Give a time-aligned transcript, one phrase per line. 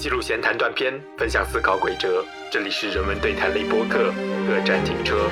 [0.00, 2.24] 记录闲谈断片，分享思考轨哲。
[2.50, 4.10] 这里是人文对谈类播客，
[4.48, 5.28] 各站停车。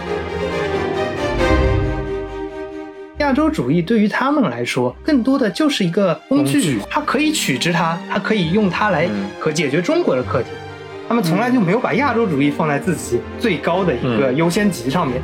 [3.20, 10.50] 亚洲主义对于他们来说，更多的就是一个工具，工具它可以取之它，它可以用它来嗯可解决中国的课题。
[11.08, 15.22] 他们从来就没有把亚洲主义放在自己最高的一个嗯优先级上面。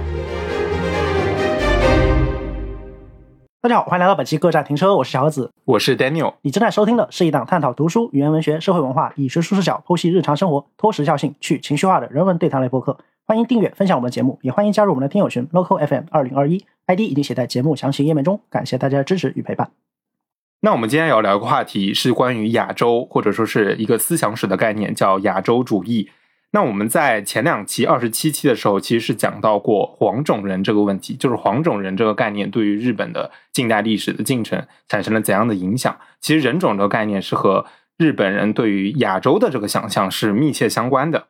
[3.65, 5.51] 大家好，欢迎来到本期各站停车，我是小盒子。
[5.65, 12.99] 我是 Daniel，你正在收听的是一档探讨读书、语言文学、社会文化，以学术视角剖析日常生活、脱时效性、去情绪化的人文对谈类播客。
[13.25, 18.39] 欢迎订阅、分享我们的节目，也欢迎加入我们的听友群 Local FM 二零二一，ID 已经写在节目详情页面中。
[18.51, 19.71] 感谢大家的支持与陪伴。
[20.61, 26.11] 那我们今天要聊一个话题是关于亚洲，或者说是一个思想史的概念，叫亚洲主义。
[26.55, 35.99] 那我们在前两期二十七期的时候，其实是讲到过黄种人这个问题，就是黄种人这个概念对于日本的近代历史的进程产生了怎样的影响。
[36.21, 37.67] 其实人种这个概念是和
[37.99, 41.27] 日本人对于亚洲的这个想象是密切相关的。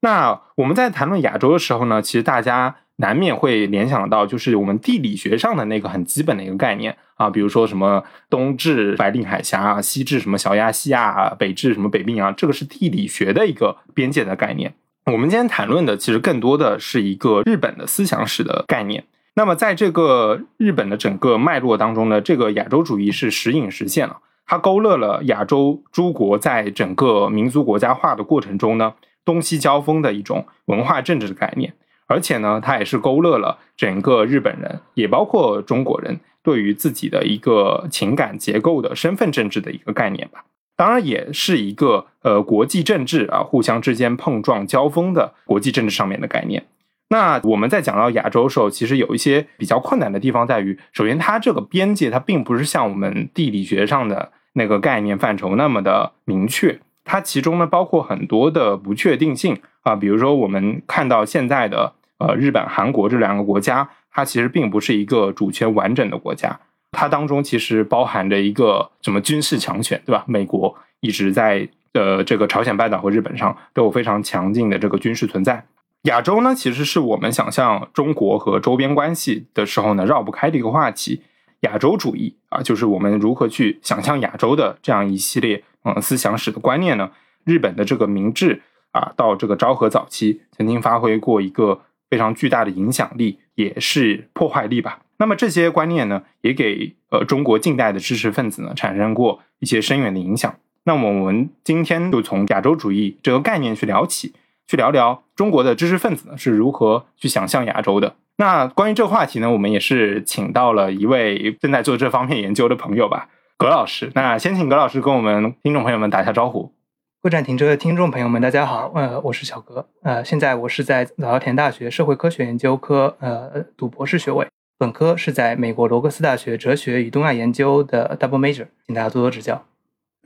[0.00, 14.74] 那我们在谈论亚洲的时候呢，其实大家难免会联想到，就是我们地理学上的那个很基本的一个概念啊，比如说什么东至白令海峡啊，西至什么小亚细亚，北至什么北冰洋，这个是地理学的一个边界的概念。
[15.06, 19.04] 我们今天谈论的其实更多的是一个日本的思想史的概念。
[19.34, 28.92] 那么在这个日本的整个脉络当中呢，这个亚洲主义是时隐时现了，它勾勒了亚洲诸国在整个民族国家化的过程中呢，
[29.24, 31.72] 东西交锋的一种文化政治的概念。
[32.12, 40.44] 而且呢，它也是勾勒了整个日本人，也包括中国人对于自己的一个情感结构的身份政治的一个概念吧。
[40.76, 46.66] 当然，也是一个呃国际政治啊互相之间碰撞交锋的国际政治上面的概念。
[47.08, 66.60] 那我们在讲到亚洲的时候，其实有一些比较困难的地方在于，首先它这个边界它并不是像我们地理学上的那个概念范畴那么的明确，它其中呢包括很多的不确定性啊，比如说我们看到现在的呃日本、韩国这两个国家，它其实并不是一个主权完整的国家，
[66.92, 70.24] 它当中其实包含着一个什么军事强权，对吧？
[70.26, 75.66] 美国一直在呃这个朝鲜半岛和日本上都有非常强劲的这个军事存在。
[76.02, 81.22] 亚洲呢，其实是我们想象中国和周边关系的时候呢绕不开的一个话题。
[81.60, 87.10] 亚洲主义啊，就是我们如何去想象亚洲的这样一系列嗯思想史的观念呢？
[87.44, 91.82] 日本的这个明治啊，到这个昭和早期，曾经发挥过一个
[92.12, 94.98] 非常巨大的影响力，也是破坏力吧。
[95.16, 100.54] 那么这些观念呢，也给呃中国近代的知识分子呢产生过一些深远的影响。
[100.84, 104.34] 那我们今天就从亚洲主义这个概念去聊起，
[104.66, 108.14] 去聊聊中国的知识分子呢是如何去想象亚洲的。
[108.36, 114.12] 那关于这个话题呢，我们也是请到了一位正在做这方面研究的朋友吧，葛老师。
[114.14, 116.74] 那先请葛老师跟我们听众朋友们打一下招呼。
[117.22, 124.44] 各站停车的听众朋友们，大家好，呃，我是小格，呃，现在我是在早稻田大学社会科学研究科呃读博士学位，
[124.76, 129.64] 本科是在美国罗格斯大学哲学与东亚研究的 double major，请大家多多指教。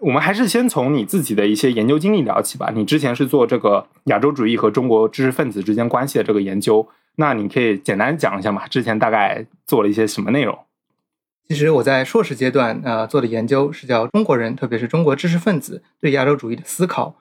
[0.01, 2.73] 我们还是先从你自己的一些研究经历聊起吧。
[2.75, 8.67] 你之前是做这个亚洲主义和中国知识分子之间关系的这个研究，那你可以简单讲一下嘛？
[8.69, 10.59] 之前大概做了一些什么内容？
[11.49, 17.17] 其实我在硕士阶段呃做的研究是叫中国人，特别是中国知识分子对亚洲主义的思考。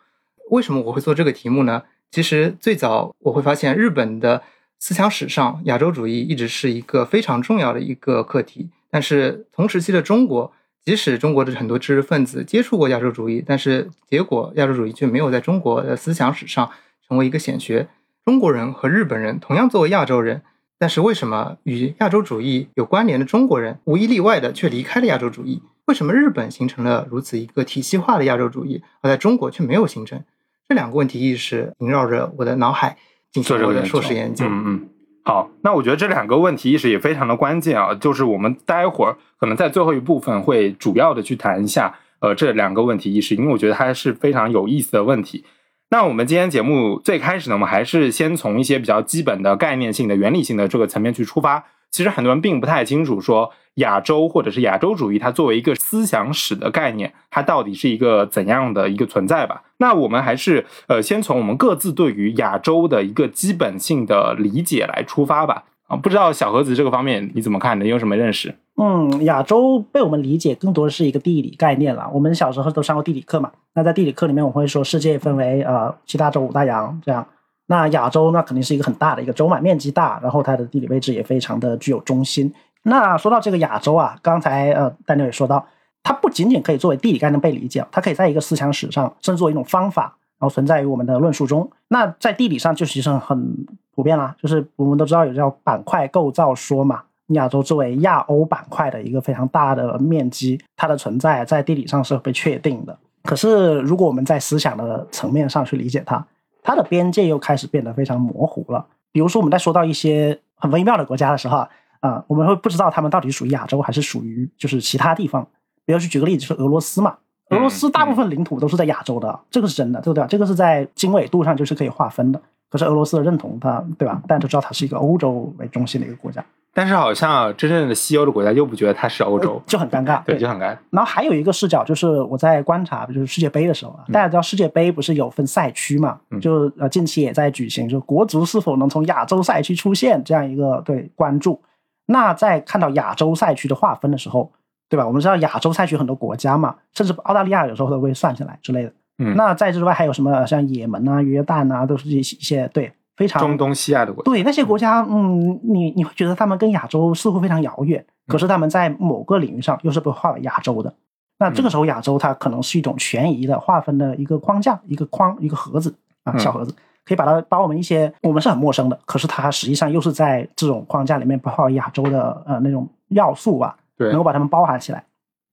[0.50, 1.84] 为什么我会做这个题目呢？
[2.10, 4.42] 其实最早我会发现，日本的
[4.80, 8.70] 思想史上，亚洲主义一直是一个非常重要的一个课题。
[8.90, 10.52] 但是同时期的中国，
[10.84, 16.72] 即使中国的很多知识分子接触过亚洲主义，但是结果亚洲主义却没有在中国的思想史上
[17.08, 17.88] 成为一个显学。
[18.24, 20.42] 中国人和日本人同样作为亚洲人，
[20.78, 25.62] 但是为什么与亚洲主义有关联的中国人无一例外的却离开了亚洲主义？
[25.86, 30.24] 为什么日本形成了如此一个体系化的亚洲主义，而在中国却没有形成？
[30.68, 32.98] 这两个问题意识萦绕着我的脑海
[33.32, 34.46] 进行我的硕士研究。
[34.46, 34.90] 嗯嗯。
[35.24, 45.44] 好，那我觉得这两个问题意识也非常的关键啊，就是我们待会儿可能在最后一部分会主要的去谈一下呃这两个问题意识，因为我觉得它是非常有意思的问题。
[45.90, 51.64] 那我们今天节目最开始呢，我们还是先从一些比较基本的概念性的、原理性的这个层面去出发。
[51.92, 59.62] 其实很多人并不太清楚，说亚洲或者是亚洲主义，它作为一个思想史的概念，它到底是一个怎样的一个存在吧？
[59.78, 65.64] 那我们还是呃，先从我们各自对于亚洲的一个基本性的理解来出发吧。
[65.88, 67.84] 啊，不知道小盒子这个方面你怎么看呢？
[67.84, 68.54] 你有什么认识？
[68.78, 72.10] 嗯，亚洲被我们理解更多的是一个地理概念了。
[72.14, 77.26] 我们小时候都上过地理课嘛，那在地理课里面我会说世界分为呃七大洲五大洋这样。
[77.68, 82.54] 那亚洲那肯定是一个很大的一个洲嘛，面积大，然后它的地理位置也非常的具有中心。
[82.84, 85.66] 那说到这个亚洲啊，刚才呃丹尼尔也说到，
[86.04, 91.72] 它不仅仅可以作为地理概念被理解，它可以在一个思想史上，甚至作为一种方法，然后存在于我们的论述中。
[91.88, 93.66] 那在地理上就其实很
[93.96, 97.02] 普遍啦，就是我们都知道有叫板块构造说嘛。
[97.30, 102.96] 亚洲作为亚欧板块的一个非常大的面积，它的存在在地理上是被确定的。
[103.24, 106.24] 可是如果我们在思想的层面上去理解它，
[106.62, 108.86] 它的边界又开始变得非常模糊了。
[109.12, 111.66] 比如说我们在说到一些很微妙的国家的时候
[112.02, 115.48] 啊，我们会不知道他们到底属于亚洲还是属于就是其他地方。
[115.84, 117.18] 比如去举个例子，就是俄罗斯嘛，
[117.50, 120.28] 俄罗斯大部分领土都是在亚洲的，这个是真的，对不对？
[120.28, 122.40] 这个是在经纬度上就是可以划分的。
[122.70, 124.22] 可是俄罗斯的认同它，对吧？
[124.28, 126.44] 大家都知道它是一个欧洲为中心的一个国家。
[126.78, 130.22] 但是好像真正的西欧的国家又不觉得它是欧洲，就很尴尬。
[130.26, 130.78] 对，就很尴尬。
[130.90, 136.20] 然后还有一个视角，就是我在观察，就是世界杯的时候啊，大家知道世界杯不是有分赛区嘛？
[136.42, 141.62] 就呃近期也在举行，就国足是否能从亚洲赛区出现这样一个对关注。
[142.08, 144.52] 那在看到亚洲赛区的划分的时候，
[144.90, 145.08] 对吧？
[145.08, 148.92] 我们知道亚洲赛区很多国家嘛，甚至澳大利亚有时候都会算进来之类的。
[149.18, 149.36] 嗯。
[149.36, 150.46] 那在这之外还有什么？
[150.46, 152.92] 像也门啊、约旦啊，都是一些对。
[153.18, 160.94] 非常中东西亚的国家，对那些国家，嗯，你你会觉得他们跟亚洲似乎非常遥远，可是他们在某个领域上又是被划为亚洲的。
[161.40, 165.96] 那这个时候，亚洲它可能是一种权宜的划分的一个框架、一个框、一个盒子
[166.26, 166.76] 啊，小盒子，
[167.06, 175.02] 可以把它把我们一些我们是很陌生的，可是它实际上又是在这种框架里面包括亚洲的呃那种要素吧，对，能够把它们包含起来。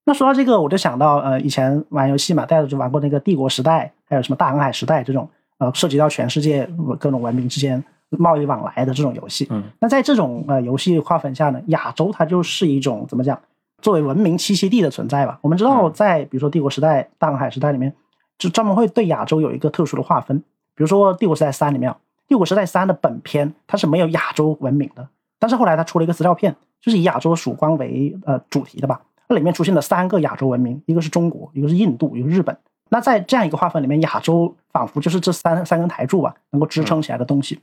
[0.05, 5.29] 那说到这个，我就想到呃，以前玩游戏嘛，大家就玩过那个帝国时代，还有什么大航海时代这种。
[5.59, 6.69] 呃，涉及到全世界
[6.99, 13.41] 各种文明之间贸易往来的这种游戏，嗯，那在这种呃游戏划分下呢，亚洲它就是一种怎么讲，
[13.81, 15.39] 作为文明栖息地的存在吧。
[15.41, 17.95] 我们知道，在比如说帝国时代、大航海时代里面，
[18.39, 20.37] 就专门会对亚洲有一个特殊的划分。
[20.75, 21.95] 比如说帝国时代三里面，
[22.27, 25.09] 帝国时代三的本片它是没有亚洲文明的，
[25.39, 29.01] 但是后来它出了一个资料片，就是以亚洲曙光为呃主题的吧。
[29.33, 32.55] 那里面出现了三个亚洲文明，一个是中国，一个是印度，一个日本。
[32.91, 37.59] 那在这样一个划分里面，亚洲仿佛就是这三三根台柱吧，能够支撑起来的东西。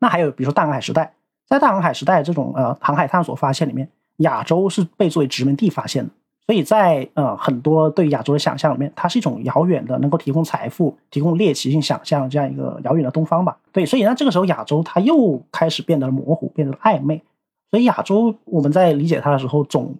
[0.00, 1.14] 那还有比如说大航海时代，
[1.48, 3.88] 在大航海时代这种呃航海探索发现里面，
[4.18, 6.10] 亚洲是被作为殖民地发现的。
[6.46, 13.56] 所以在呃很多对亚洲的想象里面，它是一种遥远的，能够提供财富、提供猎奇性想象这样一个遥远的东方吧。
[13.72, 17.22] 对，所以那这个时候亚洲它又开始变得模糊，变得暧昧。
[17.70, 19.94] 所以亚洲我们在理解它的时候，总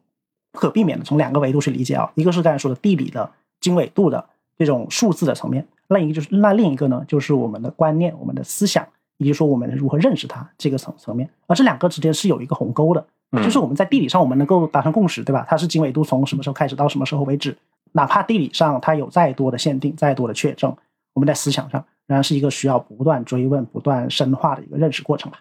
[0.55, 3.31] 不可避免的从两个维度去理解啊，一个是刚才说的地理的
[3.61, 4.25] 经纬度的。
[4.57, 8.87] 这种数字的层面，那一个就是那另一个呢，就是我们的观念、我们的思想，
[9.17, 11.29] 以及说我们如何认识它这个层层面。
[11.49, 13.05] 而这两个之间是有一个鸿沟的，
[13.43, 15.45] 就是我们在地理上我们能够达成共识，对吧？
[15.49, 17.59] 它是经纬度从什么时候开始到什么时候为止，
[17.91, 20.73] 哪怕地理上它有再多的限定、再多的确证，
[21.15, 25.41] 我们在思想上仍然是一个需要不断追问、不断深化的一个认识过程吧。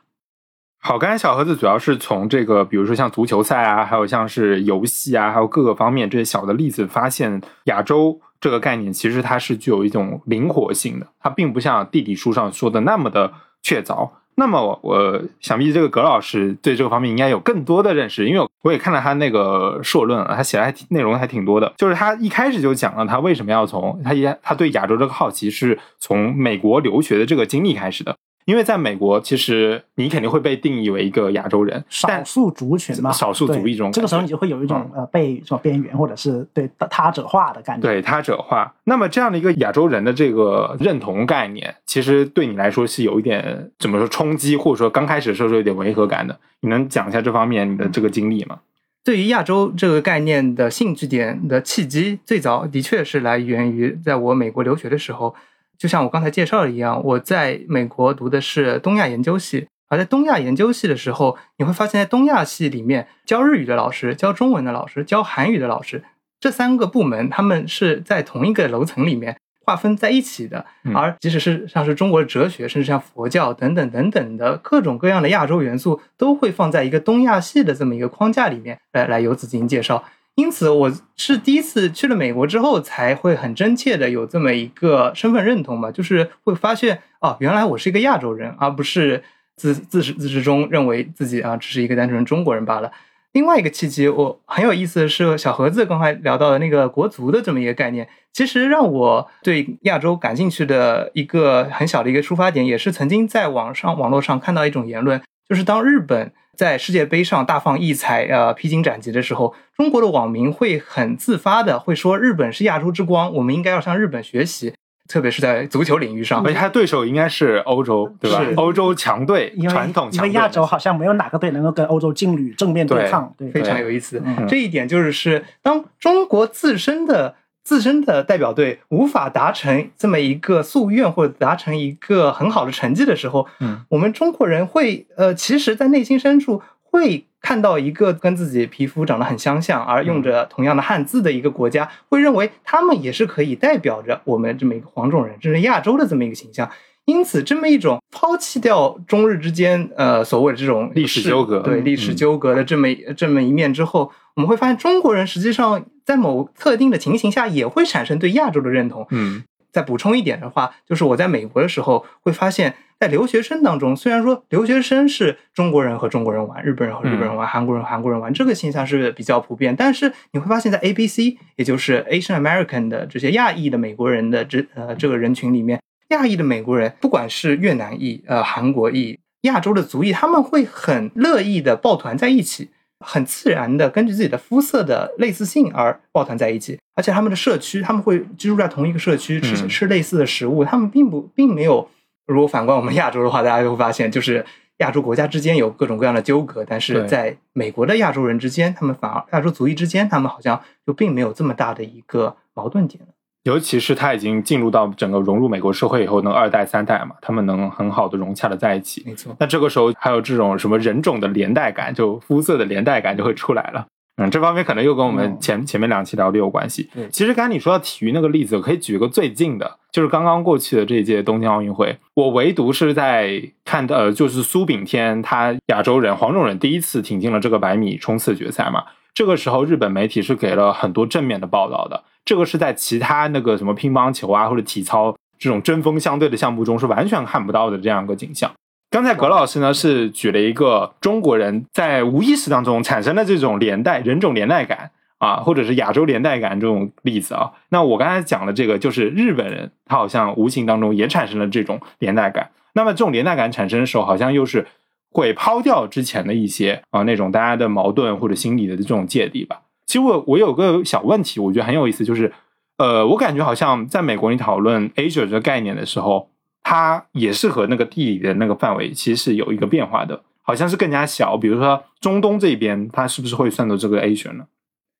[0.85, 13.31] 好，刚才小盒子主要是从这个，比如说像足球赛啊，还有像是游戏啊，还有各个方面这些小的例子，发现亚洲这个概念其实它是具有一种灵活性的，它并不像地理书上说的那么的
[13.61, 14.09] 确凿。
[14.35, 21.71] 那么我想必这个葛老师对这个方面应该有更多的认识，因为我也看了他那个硕论，他写的还挺内容还挺多的。
[21.77, 28.17] 就是他一开始就讲了他为什么要从他一他对亚洲这个好奇是从美国留学的这个经历开始的。
[28.45, 33.91] 因为在美国，其实你肯定会被定义为一个亚洲人，少数族群嘛，少数族裔这种。
[33.91, 37.87] 这个时候你就会有一种呃被什么边缘或者是对他者化的感觉。
[37.87, 46.37] 对他者化，那么这样的一个亚洲人的这个认同概念，其实对你来说是有一点怎么说冲击，或者说刚开始的时候是有点违和感的。
[46.61, 48.59] 你能讲一下这方面你的这个经历吗？
[49.03, 55.33] 对于亚洲这个概念的兴趣点的契机，最早的确是来源于在我美国留学的时候。
[55.77, 66.03] 就像我刚才介绍的一样，我在美国读的是东亚研究系，而在东亚研究系的时候，你会发现在东亚系里面教日语的老师、教中文的老师、教韩语的老师
[66.39, 70.65] 这三个部门，他们是在同一个楼层里面划分在一起的。
[70.93, 80.03] 而即使是像是中国的哲学，甚至像佛教等等等等的各种各样的亚洲元素，都会放在一个东亚系的这么一个框架里面来来由此进行介绍。
[80.35, 89.23] 因此，我是第一次去了美国之后，才会很真切的有这么一个身份认同嘛，就是会发现哦，原来我是一个亚洲人，而不是
[89.55, 92.91] 自自始自始终认为自己啊只是一个单纯中国人罢了。
[93.33, 106.33] 另外一个契机，我很有意思的是，小盒子刚才聊到的那个国足的这么一个概念，其实让我对亚洲感兴趣的一个很小的一个出发点，也是曾经在网上网络上看到一种言论，就是当日本。
[106.55, 114.73] 在世界杯上大放异彩，呃，披荆斩棘的时候，中国的网民会很自发的会说日本是亚洲之光，我们应该要向日本学习。
[115.05, 116.51] 特别是在足球领域上而。
[116.51, 118.53] 且他对手应该是欧洲，对吧是？
[118.55, 120.29] 欧洲强队因，为传统强队。
[120.29, 124.21] 因为亚洲好像没有哪个队能够跟欧洲劲旅正面对对抗，对非常有意思。
[124.23, 146.69] 嗯这一点就是是当中国自身的自身的代表队无法达成这么一个夙愿或者达成一个很好的成绩的时候，嗯，我们中国人会呃，其实，在内心深处会看到一个跟自己皮肤长得很相像，而用着同样的汉字的一个国家，会认为他们也是可以代表着我们这么一个黄种人，这是亚洲的这么一个形象。
[147.05, 159.07] 因此，这么一种抛弃掉中日之间呃所谓的这种历史纠葛嗯对历史纠葛的这么一这么一面之后，我们会发现中国人实际上在某特定的情形下也会产生对亚洲的认同。
[159.11, 169.75] 嗯再补充一点的话，就是我在美国的时候会发现，在留学生当中，虽然说留学生是中国人和中国人玩，日本人和日本人玩，韩国人和韩国人玩，这个现象是比较普遍。
[169.75, 182.69] 但是你会发现在 A B C，也就是 Asian American 的这些亚裔的美国人的这呃这个人群里面，亚裔的美国人，不管是越南裔、呃韩国裔、亚洲的族裔，他们会很乐意的抱团在一起。
[183.03, 191.87] 很自然的根据自己的肤色的类似性而抱团在一起，而且他们的社区，他们会居住在同一个社区，吃嗯吃类似的食物，他们并不并没有。
[192.25, 194.45] 如果反观我们亚洲的话，大家就会发现，就是
[194.77, 203.03] 亚洲国家之间有各种各样的纠葛，但是在美国的亚洲人之间，他们反而亚洲族裔之间，他们好像就并没有这么大的一个矛盾点。
[203.43, 209.03] 尤其是他已经进入到整个融入美国社会以后，能二代三代嘛，他们能很好的融洽的在一起。
[209.05, 213.85] 没错，那这个时候还有这种什么人种的连带感，就肤色的连带感就会出来了。
[214.17, 216.87] 嗯，这方面可能又跟我们嗯前、前面两期聊的有关系。
[216.93, 221.97] 对其实刚才你说到体育那个例子，我可以举一个最近的，就是刚刚过去的这一届东京奥运会。
[222.13, 228.83] 我唯独是在看到，呃，就是苏炳添他亚洲人黄种人第一次挺进了这个百米冲刺决赛嘛。
[229.13, 232.03] 这个时候，日本媒体是给了很多正面的报道的。
[232.25, 238.51] 这个是在其他那个什么乒乓球啊或者体操这种针锋相对的项目中是完全看不到的这样一个景象。
[238.89, 247.51] 刚才葛老师呢是举了一个中国人在无意识当中产生的这种连带人种连带感啊，或者是亚洲连带感这种例子啊。
[247.69, 252.51] 那我刚才讲的这个就是日本人，他好像无形当中也产生了这种连带感。
[252.73, 254.65] 那么这种连带感产生的时候，好像又是
[255.13, 259.61] 会抛掉之前的一些啊那种大家的矛盾或者心理的这种芥蒂吧。
[259.85, 262.33] 其实我我有个小问题，我觉得很有意思，就是
[262.77, 266.29] 呃，我感觉好像在美国你讨论 Asia 这个概念的时候，
[266.63, 271.37] 它也是和那个地理的那个范围其实是有一个变化的，好像是更加小。
[271.37, 274.45] 比如说中东这边，它是不是会算作这个 Asia 呢？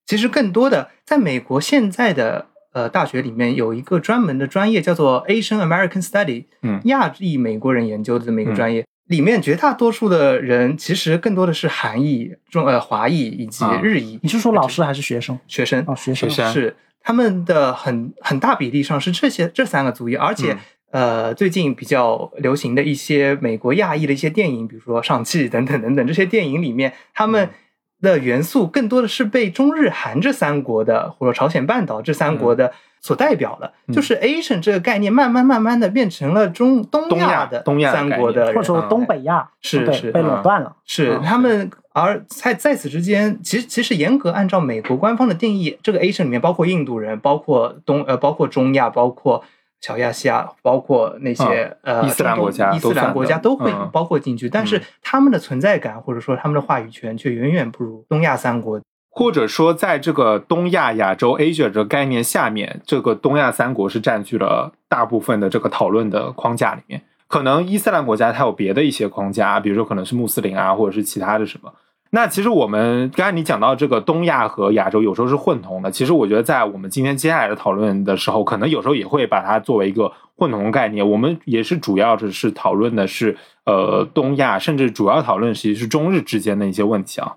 [0.06, 8.86] 其实更多的，在美国现在的呃大学里面有一个专门的专业叫做 Asian American Study，嗯亚裔美国人研究的这么一个专业。
[9.08, 15.38] 里面绝大多数的人其实更多的是韩裔、中呃华裔以及啊日裔你是说老师还是学生？
[15.48, 16.44] 学生哦，学生学。
[16.44, 20.58] 生是他们的很很大比例上是这些这三个族裔，而且、
[20.92, 27.50] 呃最近比较流行的一些美国亚裔的一些电影，比如说《上汽》等等等等这些电影里面，他们
[28.04, 33.96] 的元素更多的是被中日韩这三国的或者朝鲜半岛这三国的所代表了，嗯。
[33.96, 40.76] 就是 Asian 这个概念慢慢慢慢的变成了中东东亚亚的东亚的三国的，或者说东北亚，对是是被垄断了。
[40.86, 41.22] 是嗯。
[41.24, 49.44] 他们，而在在此之间，其实其实严格按照美国官方的定义，这个 Asian 里面包括印度人，包括东呃，包括中亚，包括
[49.84, 58.80] 小亚细亚，包括那些、呃伊斯兰国家伊斯兰国家都会嗯包括进去，但是他们的存在感或者说他们的话语权却远远不如东亚三国。
[59.10, 67.02] 或者说，在这个东亚、亚洲 Asia 这个概念下面，这个东亚三国是占据了大部分的这个讨论的框架里面。
[67.28, 71.72] 可能伊斯兰国家它有别的一些框架，比如说可能是穆斯林啊，或者是其他的什么。
[72.16, 81.10] 那其实我们刚才你讲到这个东亚和亚洲有时候是混同的，其实我觉得在我们今天接下来的讨论的时候，可能有时候也会把它作为一个混同概念。
[81.10, 87.36] 我们也是主要的是讨论的是呃东亚，甚至主要讨论其实是中日之间的一些问题啊。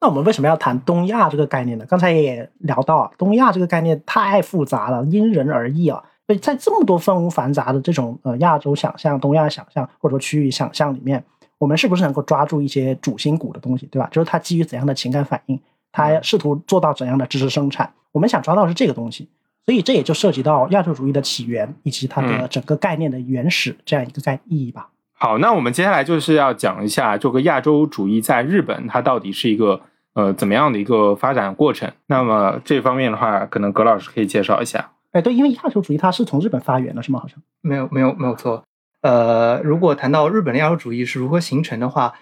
[0.00, 1.84] 那我们为什么要谈东亚这个概念呢？
[1.86, 6.02] 刚才也聊到啊，东亚这个概念太复杂了，因人而异啊。
[6.26, 11.22] 所以在这么多纷繁杂的这种呃亚洲想象、东亚想象或者说区域想象里面，
[11.62, 14.08] 我们是不是能够抓住一些主心骨的东西，对吧？
[14.10, 15.56] 就是它基于怎样的情感反应，
[15.92, 19.28] 它试图做到怎样的知识生产，我们想抓到是这个东西。
[19.64, 24.88] 所以这也就涉及到亚洲主义的起源以及它的嗯整个概念的原始这样一个概意义吧。
[25.12, 29.80] 好，那我们接下来就是要讲一下这个亚洲主义在日本它到底是一个
[30.14, 31.88] 呃怎么样的一个发展过程。
[32.08, 34.90] 那么这方面的话，可能葛老师可以介绍一下。
[35.12, 37.20] 哎，对，因为亚洲主义它是从日本发源的，是吗？
[37.20, 37.38] 好像。
[37.60, 38.64] 没有没有没有错。
[39.02, 42.14] 呃，如果谈到日本的亚洲主义是如何形成的话，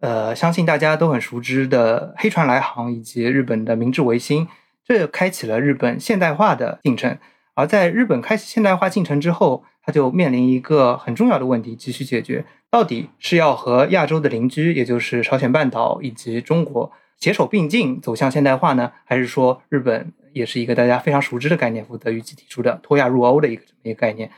[0.00, 4.46] 呃，相信大家都很熟知的黑船来航以及日本的明治维新，
[4.84, 7.18] 这开启了日本现代化的进程。
[7.54, 24.30] 而在日本开启现代化进程之后，它就面临一个很重要的问题，急需解决：到底是要和亚洲的邻居，也就是朝鲜半岛以及中国携手并进走向现代化呢，还是说日本也是一个大家非常熟知的概念，福德谕吉提出的脱亚入欧的一个这么一个概念？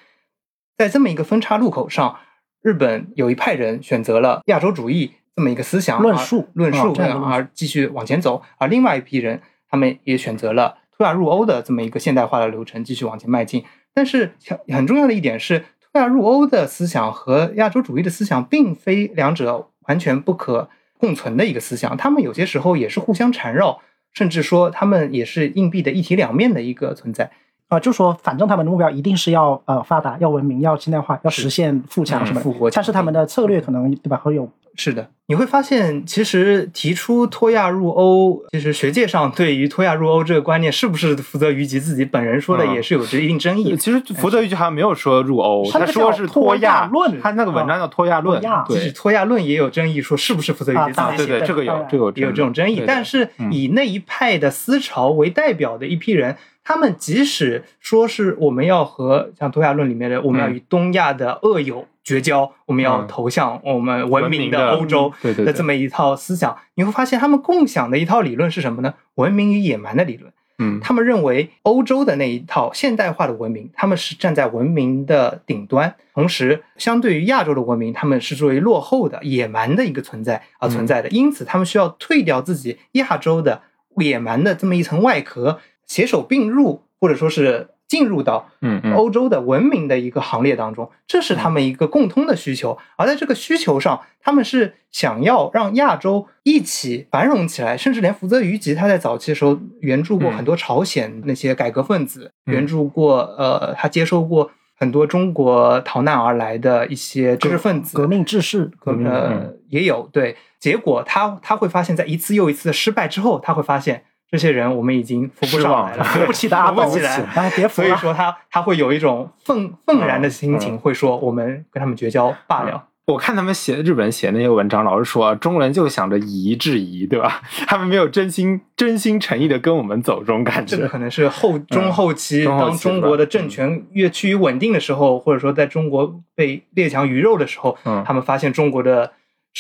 [0.79, 2.21] 在这么一个分叉路口上，
[2.63, 6.95] 日本有一派人选择了亚洲主义这么一个思想论述论述
[7.25, 13.65] 而继续往前走，而另外一批人他们也选择了脱亚入欧的这么一个现代化的流程继续往前迈进。
[13.93, 23.81] 但是很很重要的一点是，脱亚入欧的思想和亚洲主义的思想并非两者完全不可共存的一个思想，他们有些时候也是互相缠绕，
[24.13, 27.33] 甚至说他们也是硬币的一体两面的一个存在。
[27.69, 43.77] 啊，就说反正他们的目标一定是要呃发达、要文明、要现代化、要实现富强嗯什么富国但是他们的策略可能对吧会有是的，你会发现，其实提出脱亚入欧，其实学界上对于脱亚入欧这个观念是不是福泽谕吉自己本人说的，嗯也是有着一定争议。
[43.77, 52.85] 其实福泽谕吉好像没有说入欧，他说是叫脱亚亚论他那个文章叫脱亚论对脱亚论也有争议，说是不是福泽谕吉啊自己写的对对，这个有这个有也有这种争议。
[52.87, 56.37] 但是嗯以那一派的思潮为代表的一批人，
[56.69, 68.93] 他们即使说是我们要和像东亚论里面的，我们要与东亚的恶友绝交，我们要嗯投向我们文明的的欧洲的这么一套思想，你会发现他们共享的一套理论是什么呢？
[69.15, 70.31] 文明与野蛮的理论。
[70.59, 81.09] 嗯他们认为欧洲的那一套现代化的文明，他们是站在文明的顶端，同时相对于亚洲的文明，他们是作为落后的、野蛮的一个存在而存在的。
[81.09, 83.63] 因此，他们需要退掉自己亚洲的
[83.97, 88.93] 野蛮的这么一层外壳，携手并入，或者说是进入到嗯嗯。
[88.93, 92.79] 欧洲的文明的一个行列当中，这是他们一个共通的需求。
[92.97, 100.37] 而在这个需求上，他们是想要让亚洲一起繁荣起来，甚至连福泽谕吉他在早期的时候援助过嗯。
[100.37, 102.53] 很多朝鲜那些改革分子，嗯。
[102.55, 117.17] 援助过呃，他接收过很多中国逃难而来的一些知识分子，革命志士，革命呃也有对，结果他他会发现，在一次又一次的失败之后，他会发现这些人我们已经扶不上来了，扶不起的阿斗扶不起来。
[117.35, 117.89] 哎，别扶了。
[117.89, 122.85] 所以说他他会有一种愤愤然的心情，嗯会说我们跟他们绝交罢了。
[123.07, 127.41] 我看他们写日本写那些文章，老是说中国人就想着以夷制夷，对吧？
[127.67, 130.77] 他们没有真心真心诚意的跟我们走，这种感觉。
[130.77, 139.11] 这个可能是后中后期，当中国的政权越趋于稳定的时候，或者说在中国被列强鱼肉的时候，嗯他们发现中国的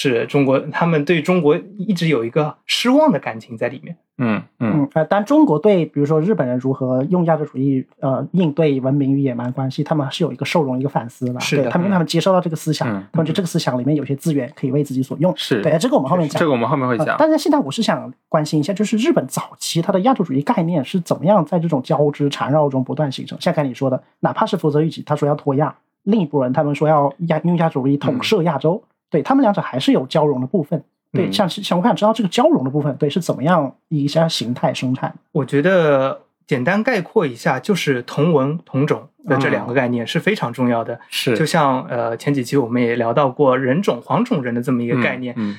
[0.00, 3.96] 是中国，他们对中国一直有一个失望的感情在里面。
[4.18, 11.40] 嗯嗯嗯，呃，但中国对比如说日本人如何用亚洲主义呃应对文明与野蛮关系，他们是有一个受容一个反思的。
[11.40, 15.32] 是的他们他们接受到这个思想，嗯他们觉得这个思想里面有些资源可以为自己所用。
[15.36, 16.38] 是对，这个我们后面讲。
[16.38, 17.16] 这个我们后面会呃讲。
[17.18, 23.36] 但是现在我是想关心一下，就是日本早期它的亚洲主义概念是怎么样在这种交织缠绕中不断形成？
[23.40, 30.82] 像刚才你说的，哪怕是福泽谕吉他说要脱亚，另一波人他们说要亚用亚洲主义统摄亚洲，对他们两者还是有交融的部分。
[31.12, 35.14] 对，嗯像像我想知道这个交融的部分，对是怎么样以一些形态生产？
[35.32, 41.00] 我觉得简单概括一下，就是同文同种的这两个概念是非常重要的。
[41.08, 45.56] 是就像呃前几期我们也聊到过人种黄种人的这么一个概念，嗯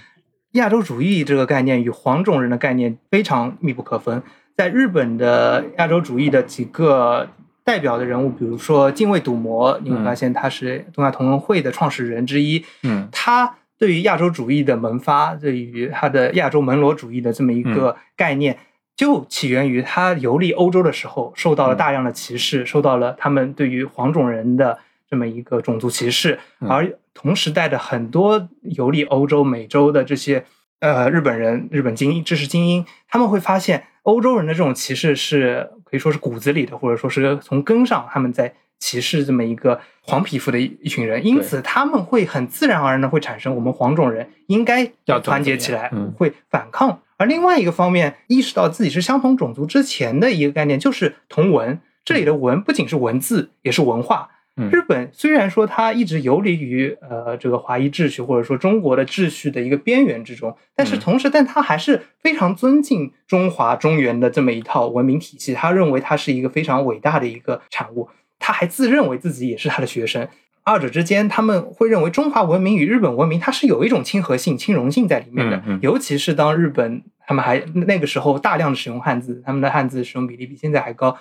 [0.51, 4.21] 亚洲主义这个概念与黄种人的概念非常密不可分。
[4.55, 7.27] 在日本的亚洲主义的几个
[7.69, 12.65] 代表的人物，比如说近卫笃磨，你会发现他是东亚同盟会的创始人之一。
[12.82, 13.08] 嗯。
[13.12, 18.58] 他对于亚洲主义的萌发，对于他的亚洲门罗主义的这么一个概念，
[18.95, 26.67] 就起源于他游历欧洲的时候，受到了大量的歧视，受到了他们对于黄种人的这么一个种族歧视，嗯。
[26.67, 30.43] 而同时代的很多游历欧洲、美洲的这些
[30.79, 47.02] 呃日本人、日本精英、知识精英，他们会发现欧洲人的这种歧视是可以说是骨子里的，或者说是从根上他们在歧视这么一个黄皮肤的一一群人，因此他们会很自然而然的会产生我们黄种人应该要团结起来，嗯会反抗。
[47.17, 51.82] 而另外一个方面，意识到自己是相同种族之前的一个概念就是同文。
[52.06, 54.30] 这里的文不仅是文字，也是文化。
[54.57, 70.27] 嗯日本虽然说它一直游离于呃这个华夷秩序或者说中国的秩序的一个边缘之中，但是嗯同时，但它还是非常尊敬中华中原的这么一套文明体系，他认为它是一个非常伟大的一个产物，他还自认为自己也是他的学生。
[70.63, 75.63] 二者之间，他们会认为中华文明与日本文明它是有一种亲和性、亲融性在里面的。
[75.81, 81.17] 尤其是当日本他们还那个时候大量的使用汉字，他们的汉字使用比例比现在还高，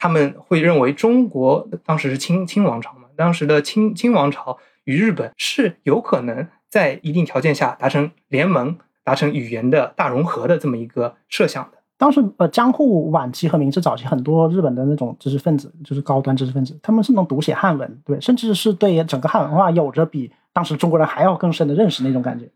[0.00, 11.78] 他们会认为中国当时是清清王朝嘛，当时的清清王朝与日本是有可能在一定条件下达成联盟、达成语言的大融合的这么一个设想的。
[11.98, 22.48] 当时呃，江户晚期和明治早期，很多日本的那种知识分子，就是高端知识分子，他们是能读写汉文，对，甚至是对整个汉文化有着比当时中国人还要更深的认识那种感觉。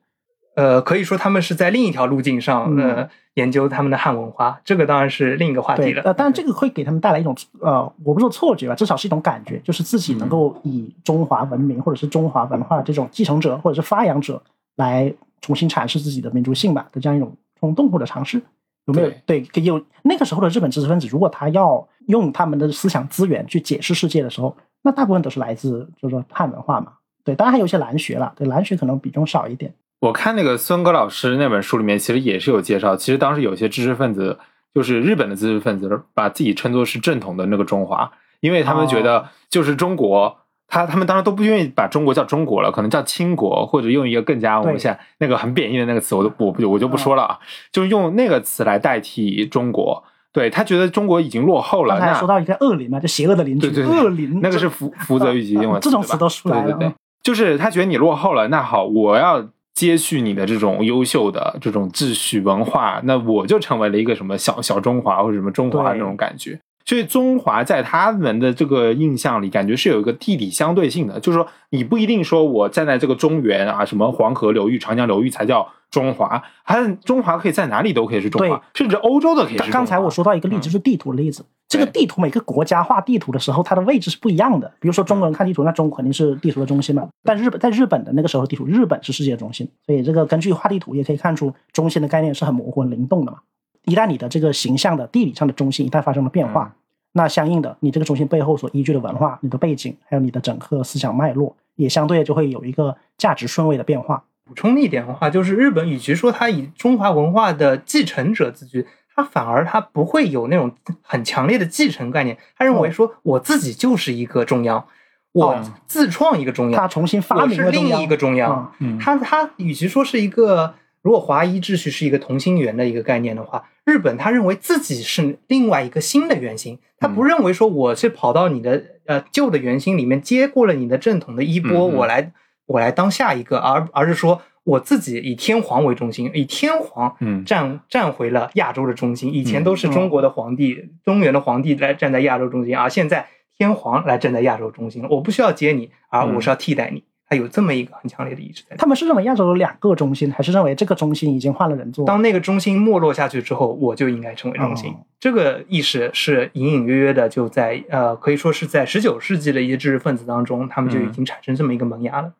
[0.54, 6.02] 呃，可以说他们是在另一条路径上，呃，研究他们的汉文化，这个当然是另一个话题了。
[6.02, 14.40] 呃，但这个会给他们带来一种呃，我不说错觉吧，至少是一种感觉，就是自己能够以中华文明或者是中华文化这种继承者或者是发扬者
[14.76, 18.40] 来重新阐释自己的民族性吧的这样一种冲动或者尝试。
[18.86, 26.92] 有没有对有那个时候的日本知识分子，如果他要用他们的思想资源去解释世界的时候，那大部分都是来自就是说汉文化嘛。
[27.24, 29.74] 对，当然还有一些蓝学了，对蓝学可能比重少一点。
[30.04, 34.38] 我看那个孙戈老师那本书里面，其实也是有介绍，其实当时有些知识分子，
[34.74, 40.38] 就是日本的知识分子，把自己称作是正统的那个中华，因为他们觉得就是中国。
[40.66, 47.38] 他他们当时都不愿意把中国叫中国了，可能叫清国，或者用一个更加我们现在那个很贬义的那个词，我都我不我就不说了啊，
[47.70, 50.02] 就是用那个词来代替中国。
[50.32, 51.98] 对他觉得中国已经落后了。
[51.98, 56.92] 刚才说到一个恶邻嘛，就邪恶的邻居，恶邻，那个是福福泽谕吉用的，这种词都出来了。
[57.22, 66.60] 就是他觉得你落后了，那好，我要接续你的这种优秀的这种秩序文化，那我就成为了一个什么小小中华或者什么中华那种感觉。
[66.84, 79.70] 所以中华在他们的这个印象里，感觉是有一个地理相对性的，就是说你不一定说我站在这个中原啊，什么黄河流域、长江流域才叫中华，还中华可以在哪里都可以是中华，甚至欧洲的可以是。
[79.70, 81.44] 刚才我说到一个例子，就是地图的例子。
[81.66, 84.70] 这个地图每个国家画地图的时候，它的位置是不一样的。
[84.78, 87.08] 比如说中国人看地图，那中国肯定是地图的中心嘛。
[87.24, 89.68] 但日本在日本的那个时候地图，日本是世界的中心。
[89.86, 93.38] 所以这个根据画地图也可以看出，中心的概念是很模糊、很灵动的嘛。
[93.84, 96.74] 一旦你的这个形象的地理上的中心一旦发生了变化。
[97.16, 104.24] 那相应的，你这个中心背后所依据的文化、你的背景，还有你的整个思想脉络，也相对就会有一个价值顺位的变化。
[104.44, 112.36] 补充一点的话，就是日本与其说它以中华文化的继承者自居，它反而它不会有那种很强烈的继承概念。
[112.58, 114.84] 他认为说，我自己就是一个中央，
[115.30, 118.72] 我自创一个中央，他重新发明了另一个中央。
[118.98, 120.74] 他他与其说是一个。
[121.04, 132.32] 如果华夷秩序是一个同心圆的一个概念的话，日本他认为自己是另外一个新的圆心，他不认为说我是跑到你的呃旧的圆心里面接过了你的正统的衣钵，我来
[132.64, 137.14] 我来当下一个，而而是说我自己以天皇为中心，以天皇
[137.44, 139.34] 站站回了亚洲的中心。
[139.34, 147.04] 以前都是中国的皇帝、中原的皇帝来站在亚洲中心，而现在天皇来站在亚洲中心，我不需要接你，而我是要替代你。
[147.26, 148.76] 他有这么一个很强烈的意识在。
[148.76, 152.04] 他们是认为亚洲有两个中心，还是认为这个中心已经换了人做？
[152.04, 154.94] 当那个中心没落下去之后，我就应该成为中心。
[155.18, 162.32] 这个意识是隐隐约约的，就在呃，可以说是在十九世纪的一些知识分子当中，他们就已经产生这么一个萌芽了。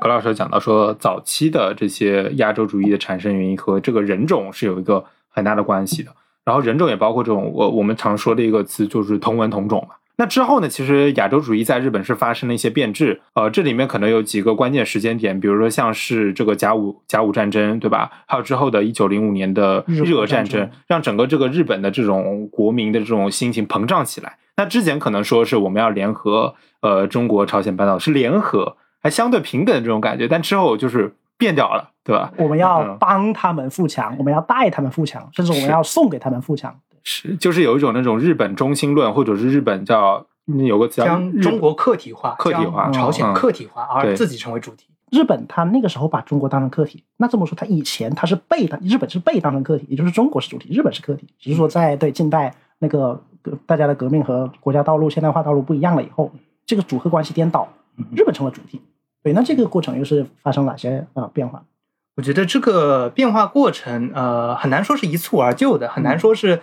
[0.00, 6.10] 葛老师讲到说，早期的这些亚洲主义的产生原因和这个人种是有一个很大的关系的。
[6.50, 9.94] 然后人种也包括这种我我们常说的一个词，就是同文同种嘛。
[10.16, 18.10] 那之后呢，其实亚洲主义在日本是发生了一些变质，呃，这里面可能有几个关键时间点，比如说像是这个甲午甲午战争，对吧？
[18.26, 24.36] 还有之后的一九零五年的日俄战争，让整个这个日本的这种国民的这种心情膨胀起来。
[24.56, 31.88] 那之前可能说是我们要联合呃中国朝鲜半岛是联合，还相对平等的这种感觉，但之后就是变掉了。
[32.02, 32.32] 对吧？
[32.38, 36.74] 我们要帮他们富强，我们要带他们富强，甚至我们要送给他们富强。
[37.04, 40.26] 是，就是有一种那种日本中心论，或者是日本叫
[40.66, 44.86] 有个词将中国客体化，客体化，朝鲜客体化，而自己成为主体。
[45.12, 51.28] 日本他那个时候把中国当成客体，那这么说，他以前他是被当日本是被当成客体，也就是中国是主体，日本是客体。
[51.38, 53.22] 只是说在对近代那个
[53.66, 56.32] 大家的革命和国家道路现代化道路不一样了以后，
[56.64, 57.68] 这个组合关系颠倒，
[58.16, 58.80] 日本成了主体。
[59.22, 61.62] 对，那这个过程又是发生哪些啊变化？
[62.16, 66.60] 我觉得这个变化过程，呃，很难说是一蹴而就的，很难说是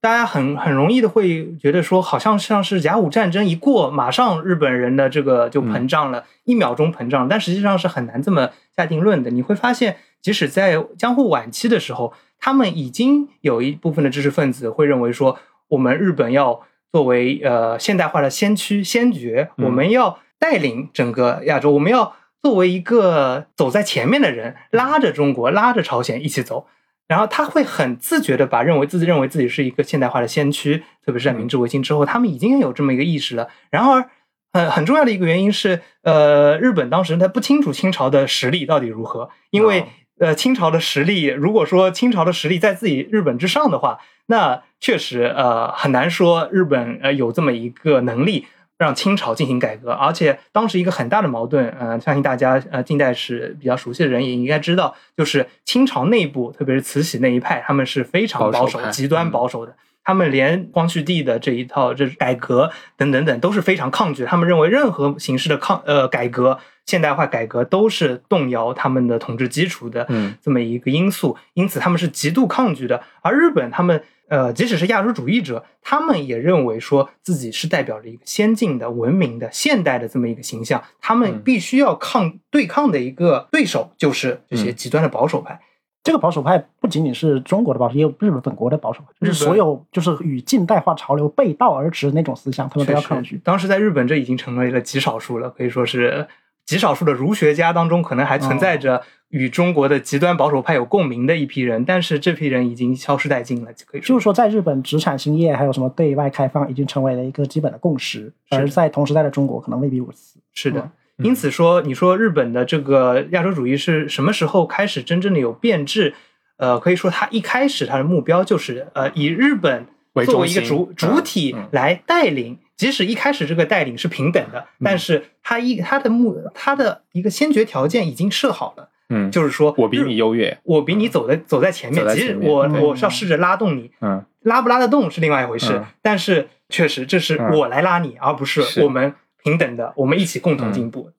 [0.00, 9.30] 大家很很容易的会觉得说，好像像是甲午战争一过，马上日本人的这个就膨胀了，一秒钟膨胀，但实际上是很难这么下定论的。
[9.30, 16.60] 你会发现，即使在江户晚期的时候，他们已经有一部分的知识分子会认为说，我们日本要
[16.92, 22.16] 作为呃现代化的先驱先觉，我们要带领整个亚洲，我们要。
[22.42, 26.66] 作为一个走在前面的人，拉着中国、拉着朝鲜一起走，
[27.06, 33.48] 然后他会很自觉的把认为自己认为自己是一个现代化的先驱，特别是在明治维新之后，他们已经有这么一个意识了。
[33.70, 34.08] 然而，
[34.54, 39.84] 很很重要的一个原因是，呃，日本当时他不清楚清朝的实力到底如何，因为
[40.18, 43.98] 呃，清朝的实力，如果说清朝的实力在自己日本之上的话，
[44.28, 48.46] 那确实呃很难说日本呃有这么一个能力。
[48.80, 59.76] 让清朝进行改革，而且当时一个很大的矛盾，呃，相信大家呃近代史比较熟悉的人也应该知道，就是清朝内部，特别是慈禧那一派，他们是非常保守、保守极端保守的。
[60.02, 73.02] 他们连光绪帝的这一套这改革等等等都是非常抗拒，他们认为任何形式的抗呃改革、现代化改革都是动摇他们的统治基础的嗯这么一个因素，因此他们是极度抗拒的。
[73.20, 85.60] 而日本他们呃，即使是亚洲主义者，他们也认为说自己是代表着一个先进的、文明的、现代的这么一个形象，他们嗯必须要抗对抗的一个对手就是这些嗯极端的保守派。
[86.04, 93.36] 这个保守派不仅仅是中国的保守，也有日本本国的保守派，就是所有就是与近代化潮流背道而驰的那种思想，他们都要抗拒。
[93.44, 96.26] 当时在日本，这已经成为了极少数了，可以说是
[96.64, 110.40] 极少数的儒学家当中，可能还存在着与中国的极端保守派有共鸣的一批人，但是这批人已经消失殆尽了，可以说就是说，在日本，职产兴业还有什么对外开放，已经成为了一个基本的共识，而在同时代的中国，可能未必如此。
[110.54, 110.80] 是的。
[110.80, 110.90] 嗯
[111.22, 116.14] 因此说，你说日本的这个亚洲主义是什么时候开始真正的有变质？
[116.56, 119.86] 呃，可以说它一开始它的目标就是呃以日本为
[120.26, 121.68] 作为一个主主体嗯。
[121.72, 137.58] 来带领，即使一开始这个带领是平等的，但是他一他的目他的一个先决条件已经设好了，嗯，就是说我比你优越，我比你走在走在前面，走在即使前面对我我是要试着拉动你，嗯拉不拉得动是另外一回事，嗯但是确实这是嗯。
[137.58, 138.82] 我来拉你，而不是是。
[138.82, 141.10] 我们平等的，我们一起共同嗯进步。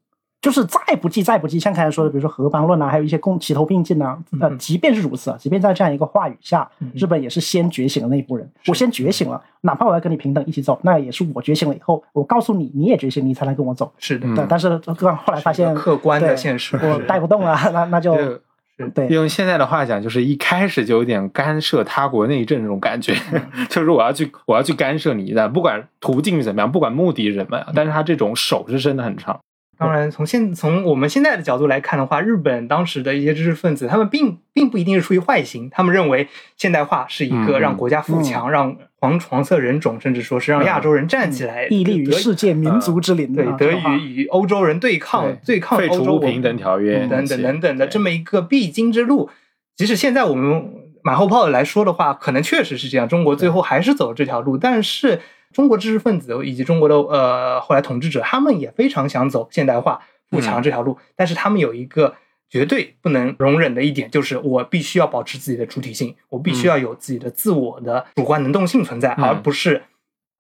[0.42, 8.52] 就是再不济，再不济，像刚才说的，比如说合邦论啊，还有一些共齐头并进啊，呃，嗯即便是如此啊，即便在这样一个话语下，嗯日本也是先觉醒的那一波人。
[8.68, 13.94] 我先觉醒了，哪怕我要跟你平等一起走，那也是我觉醒了以后，我告诉你，你也觉醒，你才能跟我走。
[14.00, 23.14] 是的，但是后来发现客观的现实我带不动了，那那就这对用现在的话讲，就是一开始就有点干涉他国内政那种感觉，
[23.70, 29.40] 就是我要去我要去干涉你的，不管途径是怎么样，不管目的是什么，但是他这种手是伸得很长。
[29.82, 43.34] 当然，从现从我们现在的角度来看的话，日本当时的一些知识分子，他们并并不一定是出于坏心，他们认为现代化是一个嗯让国家富强、让黄黄色人种，甚至说是让亚洲人站起来，屹立于世界民族之林。
[43.34, 49.32] 对得啊这种话与与欧洲人对抗、对对抗废除欧洲平等条约嗯等等等等的这么一个必经之路。
[49.76, 50.64] 即使现在我们
[51.02, 55.22] 马后炮的来说的话，可能确实是这样，中国最后还是走这条路，但是
[55.54, 62.16] 中国知识分子以及中国的呃后来统治者，他们也非常想走现代化、富强这条路，但是他们有一个。
[62.52, 69.84] 绝对不能容忍的一点就是，我必须要保持自己的主体性，我必须要有自己的自我的主观能动性存在，嗯而不是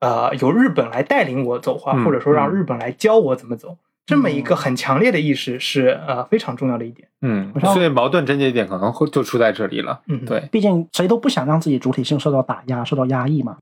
[0.02, 3.78] 呃由日本来带领我走化，嗯或者说让嗯日本来教我怎么走。
[4.06, 7.08] 这么一个很强烈的意识是呃非常重要的一点。
[7.21, 10.02] 嗯所以矛盾症结点可能会就出在这里了。
[10.08, 13.56] 嗯，对，毕竟谁都不想让自己主体性受到打压、受到压抑嘛。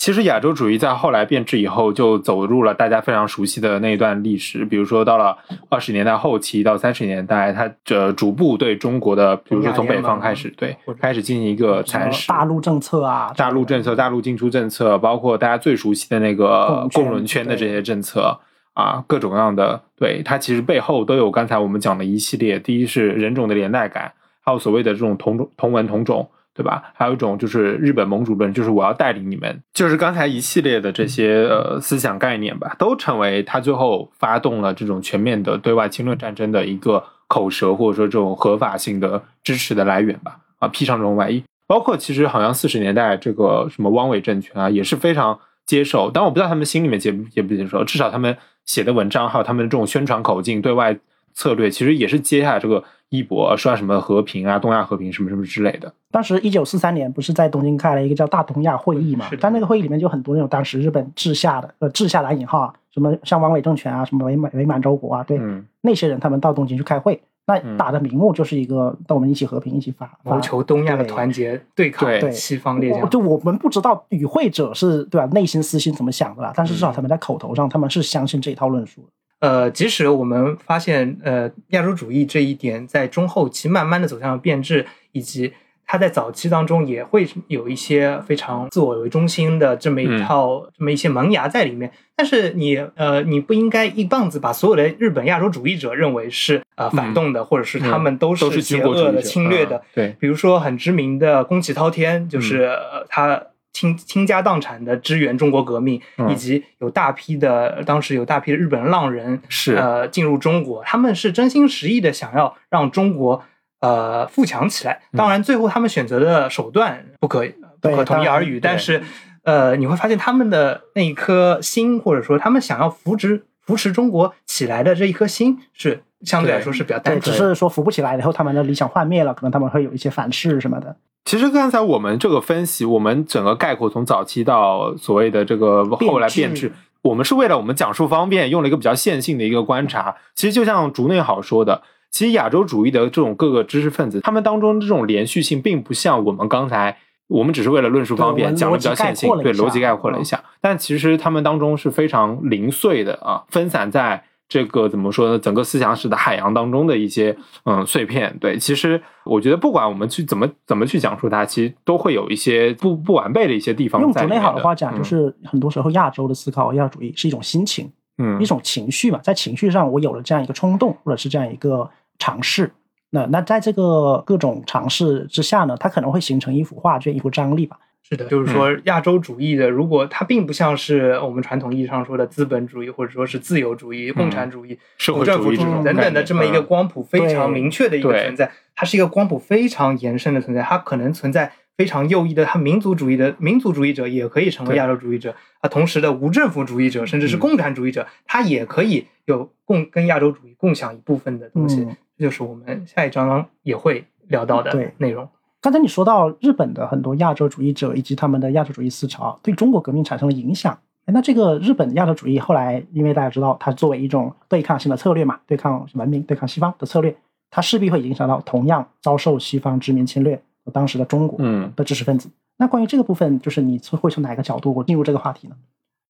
[0.00, 4.64] 其实亚洲主义在后来变质以后，就走入了大家非常熟悉的那一段历史。
[4.64, 5.36] 比如说，到了
[5.68, 12.26] 二十年代后期到三十年代，它这逐步对中国的，比如说从北方开始，对开始进行一个蚕食。
[12.28, 18.40] 大陆政策啊，大陆政策、大陆进出政策，包括大家最熟悉的那个共共轮圈的这些政策
[18.72, 22.58] 啊，各种各样的，对它其实背后都有刚才我们讲的一系列。
[22.58, 24.10] 第一是人种的连带感，
[24.42, 26.92] 还有所谓的这种同种同文同种，对吧？
[26.94, 40.36] 还有一种就是日本盟主论，就是我要带领你们，就是刚才一系列的这些呃思想概念吧，都成为他最后发动了这种全面的对外侵略战争的一个口舌，或者说这种合法性的支持的来源吧。
[40.58, 41.42] 啊，披上这种外衣。
[41.66, 50.98] 包括其实好像四十年代这个什么汪伪政权啊，也是非常接受，但我不知道他们心里面接不接不接受，至少他们写的文章还有他们这种宣传口径、对外
[51.32, 55.92] 策略，其实也是接下来这个衣钵，说什么和平啊、东亚和平什么什么之类的。
[56.10, 59.36] 当时一九四三年不是在东京开了一个叫大东亚会议嘛是？
[59.36, 73.08] 但那个会议里面就很多那种当时日本治下的呃治下蓝引号啊，什么像汪伪政权啊，什么伪满伪满洲国啊，对、嗯那些人他们到东京去开会，那嗯打的名目就是一个到我们一起和平，一起发发谋求东亚的团结，对抗对西方列强。
[73.10, 79.08] 就我们不知道与会者是对吧、内心私心怎么想的啦，但是至少他们在口头上他们是相信这一套论述的。
[79.40, 85.52] 呃，即使我们发现，呃，亚洲主义这一点在中后期慢慢的走向了变质，以及
[85.86, 91.90] 它在早期当中也会有一些非常自我为中心的这么一嗯套、这么一些萌芽在里面。
[92.14, 99.76] 但是你呃，你不应该一棒子把所有的日本亚洲主义者认为是呃反动的，或者是他们都是邪恶的、侵略的。
[99.78, 113.42] 嗯对比如说很知名的宫崎滔天，就是、嗯呃他倾倾家荡产的支援中国革命，嗯以及有大批的当时有大批的日本浪人是呃进入中国，他们是真心实意的想要让中国
[113.80, 115.00] 呃富强起来。
[115.12, 117.46] 嗯当然，最后他们选择的手段不可
[117.80, 119.02] 不可同日而语，但是。
[119.42, 127.22] 呃，你会发现他们的那一颗心，或者说他们想要扶植扶持中国起来的这一颗心，是相对来说是比较单，纯的。
[127.24, 130.94] 只是说扶不起来，然后他们的理想幻灭了，可能他们会有一些反噬什么的。
[131.24, 140.16] 其实刚才我们这个分析，我们整个概括从早期到所谓的这个后来变变质质，我们是为了我们讲述方便，用了一个比较线性的一个观察。
[140.34, 146.98] 其实就像竹内好说的，其实亚洲主义的这种各个知识分子，他们当中这种连续性，并不像我们刚才。
[147.30, 150.42] 我们只是为了论述方便，讲的比较线性对逻辑概括了一下。
[150.60, 155.38] 但其实他们当中是非常零碎的啊，分散在这个怎么说呢？
[155.38, 157.34] 整个思想史的海洋当中的一些
[157.64, 158.36] 嗯碎片。
[158.40, 172.72] 对，其实我觉得不管我们去怎么怎么去讲述它，其实都会有一些不不完备的一些地方用竹内好的话讲，就嗯是很多时候亚洲的思考，亚洲主义是一种心情，嗯一种情绪嘛，在情绪上我有了这样一个冲动，或者是这样一个尝试。
[173.10, 177.78] 那那在这个各种尝试之下呢，它可能会形成一幅画卷，一幅张力吧。
[178.10, 186.66] 是的，就是说亚洲主义的，如果它并不像是我们传统意义上说的资本主义，或者说是自由主义、共产主义、社会无政府主主义这种等等的这么一个嗯。
[186.66, 197.38] 光谱非常明确的一个存在，它是一个光谱非常延伸的存在，它可能存在非常右翼的，它民族主义的民族主义者也可以成为亚洲主义者，啊，同时的无政府主义者甚至是嗯。
[197.38, 201.96] 共产主义者，他也可以有共跟亚洲主义共享一部分的东西，嗯。
[202.18, 205.28] 这就是我们下一章也会聊到的内容。
[205.60, 210.78] 刚才你说到日本的很多亚洲主义者以及他们的亚洲主义思潮对中国革命产生了影响。
[211.04, 217.14] 哎那这个日本亚洲主义后来，因为大家知道它作为一种对抗性的策略嘛，对抗文明、对抗西方的策略，
[217.50, 222.30] 它势必会影响到同样遭受西方殖民侵略和当时的中国嗯的知识分子。
[222.56, 225.56] 那关于这个部分，就是你会从哪个角度进入这个话题呢？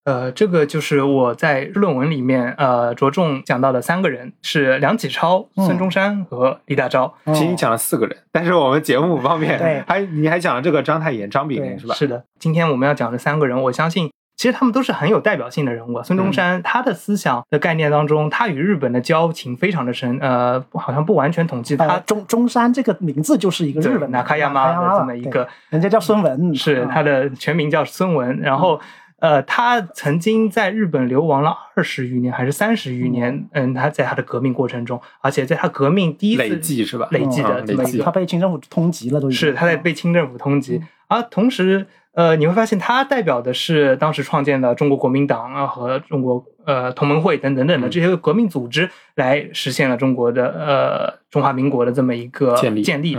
[0.04, 7.12] 呃，这个就是我在论文里面呃着重讲到的三个人是梁启超、嗯孙中山和李大钊。
[7.26, 11.94] 其实你讲了四个人，但是我们节目方面还你还讲了这个章太炎、张炳对麟是吧？
[11.94, 16.02] 是的，今天我们要讲的三个人，我相信其实他们都是很有代表性的人物啊。
[16.02, 28.80] 孙中山他的思想的概念当中，他与日本的交情非常的深，呃，好像不完全统计他呃，中中山这个名字就是一个日本的卡亚妈的这么一个，人家叫孙文，嗯是他的全名叫孙文，然后。
[29.20, 33.46] 呃，他曾经在日本流亡了二十余年，还是三十余年？
[33.52, 37.06] 嗯，他在他的革命过程中，而且在他革命第一次累计是吧？
[37.11, 53.16] 累计的嗯累计这么一个他被清政府通缉了，都已经是他在被清政府通缉嗯，而同时，呃，你会发现他代表的是当时创建的中国国民党啊和中国呃同盟会等等等的嗯这些革命组织，来实现了中国的呃中华民国的这么一个建立建立。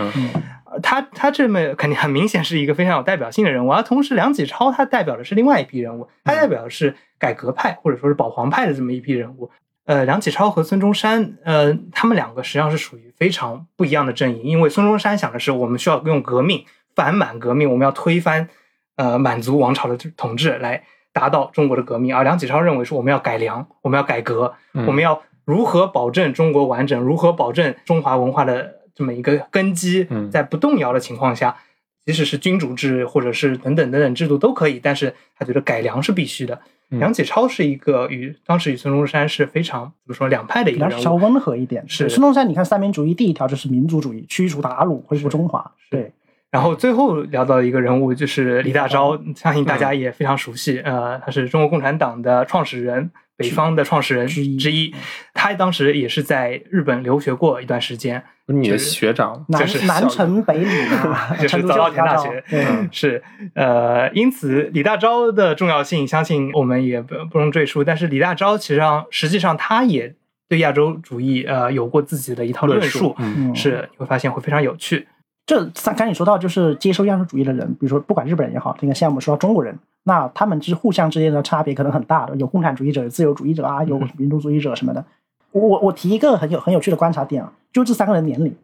[0.81, 9.49] 他他这么肯定很明显是一个非常有代表性的人物，而同时梁启超他代表的是另外一批人物，他代表的是改革派或者说是保皇派的这么一批人物。
[9.85, 16.63] 呃，梁启超和孙中山，呃，他们两个实际上是属于非常不一样的阵营，因为孙中山想的是我们需要用革命
[16.95, 18.47] 反满革命，我们要推翻
[18.95, 24.85] 呃满族王朝的统治来达到中国的革命，而梁启超认为说我们要改良，我们要改革，嗯。
[24.85, 31.57] 我们要如何保证中国完整，如何保证中华文化的这么一个根基嗯，在不动摇的情况下，
[32.05, 36.53] 即使是君主制或者是等等等等制度都可以，但是他觉得改良是必须的。
[36.91, 41.83] 嗯梁启超是一个与当时与孙中山是非常怎么说两派的一个人物，梁启超温和一点。
[41.87, 45.71] 是孙中山，你看三民主义第一条就是民族主义，驱除鞑虏，恢复中华。
[45.89, 46.11] 对，
[46.51, 50.79] 然后最后聊到一个人物，就是李大钊，相信大嗯家也非常熟悉。
[50.79, 53.09] 呃，他是中国共产党的创始人，
[53.41, 54.93] 北方的创始人之一。
[55.33, 63.23] 他当时也是在日本留学过一段时间，你的学长南就是南城北理嘛， 就是早稻田大学，嗯是
[63.55, 67.83] 呃，因此李大钊的重要性，相信我们也不不用赘述。
[67.83, 70.13] 但是李大钊其实上实际上他也
[70.47, 73.15] 对亚洲主义呃有过自己的一套论论述
[73.55, 75.07] 是你会发现会非常有趣。
[75.45, 85.03] 这刚才你说到，就是接受样式主义的人，比如说不管日本人也好，这个像我们说到中国人，那他们之互相之间的差别可能很大的，有共产主义者、有自由主义者啊，有民族主义者什么的。
[85.51, 88.55] 我我我提一个很有很有趣的观察点啊，就这三个人年龄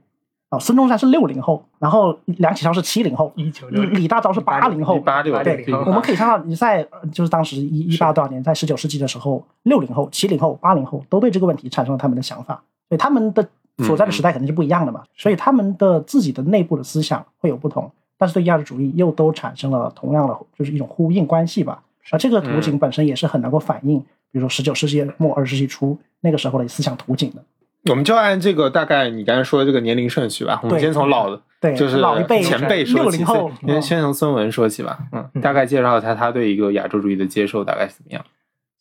[0.49, 4.99] 啊，孙中山是六零后，然后梁启超是七零后，一九六李大钊是八零后一。
[5.01, 13.45] 八六对，对我们可以看到，你在呃就是当时一一八多少年，在十九世纪的时候，六零后、七零后、八零后都对这个问题产生了他们的想法，所以他们的
[13.85, 21.81] 所在的时代肯定是不一样的嘛，所以他们的自己的内部的思想会有不同，但是对亚洲主义又都产生了同样的就是一种呼应关系吧。
[22.09, 23.99] 而这个图景本身也是很能够反映，
[24.31, 27.43] 比如说十九世纪末二十世纪初那个时候的思想图景的。
[27.89, 38.25] 我们就按这个大概你刚才说的这个年龄顺序吧，我们先从老的，对，就是老一辈前辈说起，六零后，先先从孙文说起吧，嗯，大概介绍一下他对一个亚洲主义的接受大概是怎么样。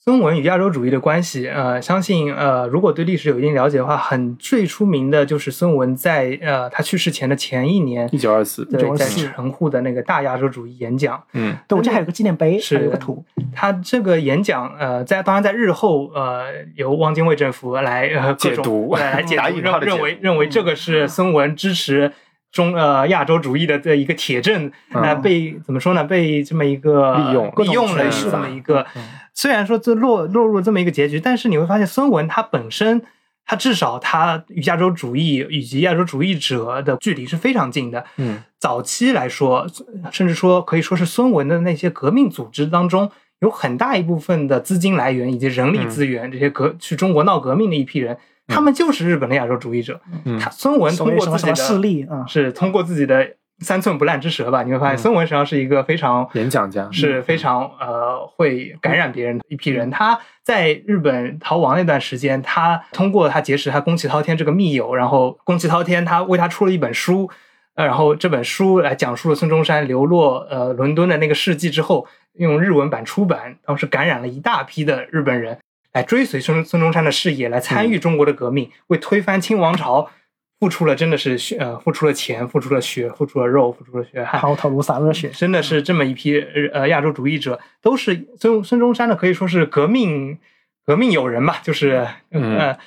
[0.09, 11.57] 孙文与亚洲主义的关系，呃，相信呃，如果对历史有一定了解的话，很最出名的就是孙文在呃他去世前的前一年，一九二四，对，在1924神户的那个大亚洲主义演讲，嗯。
[11.67, 18.95] 对，我这还有个纪念碑，是有个图，他这个演讲，呃，在当然在日后，呃，由汪精卫政府来呃解读。
[18.95, 22.13] 来来解读，认认为认为这个是孙文支持
[22.53, 26.05] 中呃亚洲主义的的一个铁证，那，嗯被怎么说呢？
[26.05, 29.03] 被这么一个利用利用了这么一个嗯，
[29.37, 33.03] 虽然说这落落入了这么一个结局，但是你会发现孙文他本身。
[33.49, 39.64] 他至少他与亚洲主义以及亚洲主义者的距离是非常近的，嗯早期来说，
[40.11, 43.09] 甚至说可以说是孙文的那些革命组织当中，
[43.39, 48.18] 有很大一部分的资金来源以及人力资源，这些革去中国闹革命的一批人，
[48.49, 50.01] 他们就是日本的亚洲主义者。
[50.24, 59.91] 嗯他孙文通过自己的势力啊，是通过自己的三寸不烂之舌吧，你会发现嗯孙文实际上是一个非常演讲家是非常呃会感染别人的一批人。
[59.91, 67.31] 他在日本逃亡那段时间，他通过他结识他宫崎滔天这个密友，然后宫崎滔天他为他出了一本书，
[67.77, 75.59] 呃，然后这本书来讲述了孙中山流落呃伦敦的那个事迹之后，用日文版出版，当时感染了一大批的日本人
[75.95, 80.11] 来追随孙孙中山的事业，来参与中国的革命，为推翻清王朝。
[80.59, 86.41] 付出了真的是血呃，付出了钱，付出了血，付出了肉，付出了血汗，抛头颅洒热血，真的是这么一批
[86.73, 90.39] 呃亚洲主义者，都是孙孙中山呢，可以说是革命
[90.85, 92.79] 革命友人吧，就是嗯呃，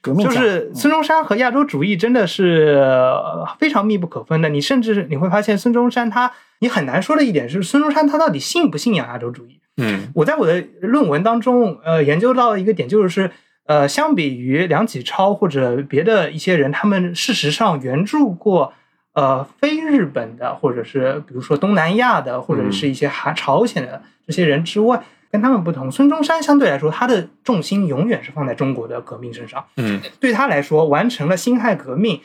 [0.00, 4.48] 革命就是孙中山和亚洲主义真的是呃非常密不可分的。
[4.48, 9.58] 你甚至你会发现，孙中山他你很难说的一点是，孙中山他到底信不信仰亚洲主义？
[9.78, 13.30] 嗯我在我的论文当中，呃，研究到一个点，就是
[13.66, 18.72] 呃，相比于梁启超或者别的一些人，他们事实上援助过
[19.12, 29.64] 呃非日本的，或者是比如说东南亚的，或者是一些韩朝鲜的这些人之外，跟他们不同，孙中山相对来说，他的重心永远是放在中国的革命身上。
[29.76, 32.20] 嗯对他来说，完成了辛亥革命，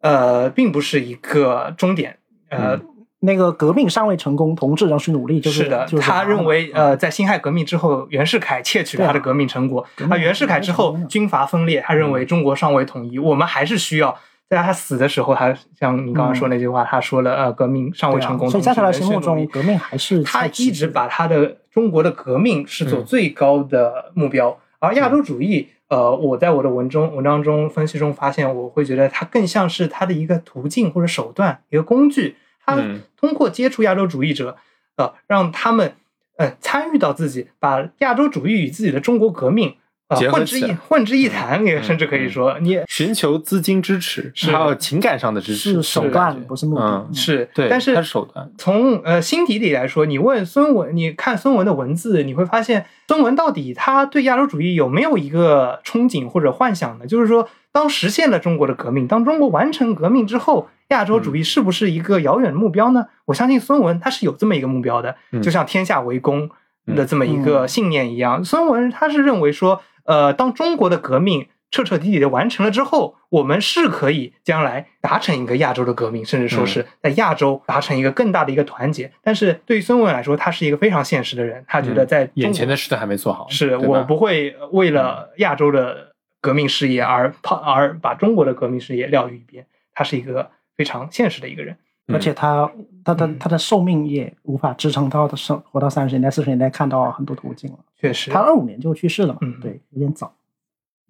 [0.00, 2.18] 呃，并不是一个终点，
[2.48, 2.80] 呃。
[3.26, 9.84] 那个革命尚未成功，同志仍需努力，就是的，就是他认为，呃，呃，在辛亥革命之后，袁世凯窃取了他的革命成果。
[10.08, 14.16] 啊，袁世凯之后军阀分裂，他认为中国尚未统一，我们还是需要。
[14.48, 18.46] 在他死的时候，他像你刚刚说那句话，他说了，呃，革命尚未成功。
[18.46, 32.36] 啊所以在他的心目中，革命还是他一直把他的中国的革命视作最高的目标，而亚洲主义，呃，我在我的文中文章中分析中发现，我会觉得它更像是他的一个途径或者手段，一个工具。
[32.66, 33.00] 他嗯。
[33.18, 34.56] 通过接触亚洲主义者，
[34.96, 35.94] 呃，让他们
[36.36, 39.74] 呃参与到自己，把亚洲主义与自己的中国革命
[40.08, 44.52] 呃结合混之一混之一谈，也甚至可以说，你寻求资金支持，是。
[44.52, 47.06] 还有情感上的支持，是手段，不是目的。
[47.08, 47.14] 嗯。
[47.14, 57.06] 是对，但是它是手段，从呃心底里来说，你问孙文，你看孙文的文字，你会发现孙文到底他对亚洲主义有没有一个憧憬或者幻想呢？
[57.06, 63.06] 就是说，当实现了中国的革命，当中国完成革命之后，亚洲主义是不是一个遥远的目标呢？
[63.24, 66.48] 我相信孙文他是有这么一个目标的，嗯就像天下为公
[66.94, 68.44] 的这么一个信念一样。
[68.44, 79.10] 孙文他是认为说，呃，当中国的革命彻彻底底的完成了之后，我们是可以将来达成一个亚洲的革命，甚至说是在亚洲达成一个更大的一个团结。
[79.20, 89.66] 但是对于孙文来说，他是一个非常现实的人，他觉得在眼前的事都还没做好，是我不会为了亚洲的革命事业而抛而把中国的革命事业撂于一边。
[89.92, 91.76] 他是一个非常现实的一个人。
[92.08, 92.70] 而且他
[93.04, 97.78] 他的嗯他的寿命也无法支撑到的生活到三十年代四十年代看到很多途径了。
[97.98, 100.32] 确实他，二五年就去世了嘛，嗯对，有点早。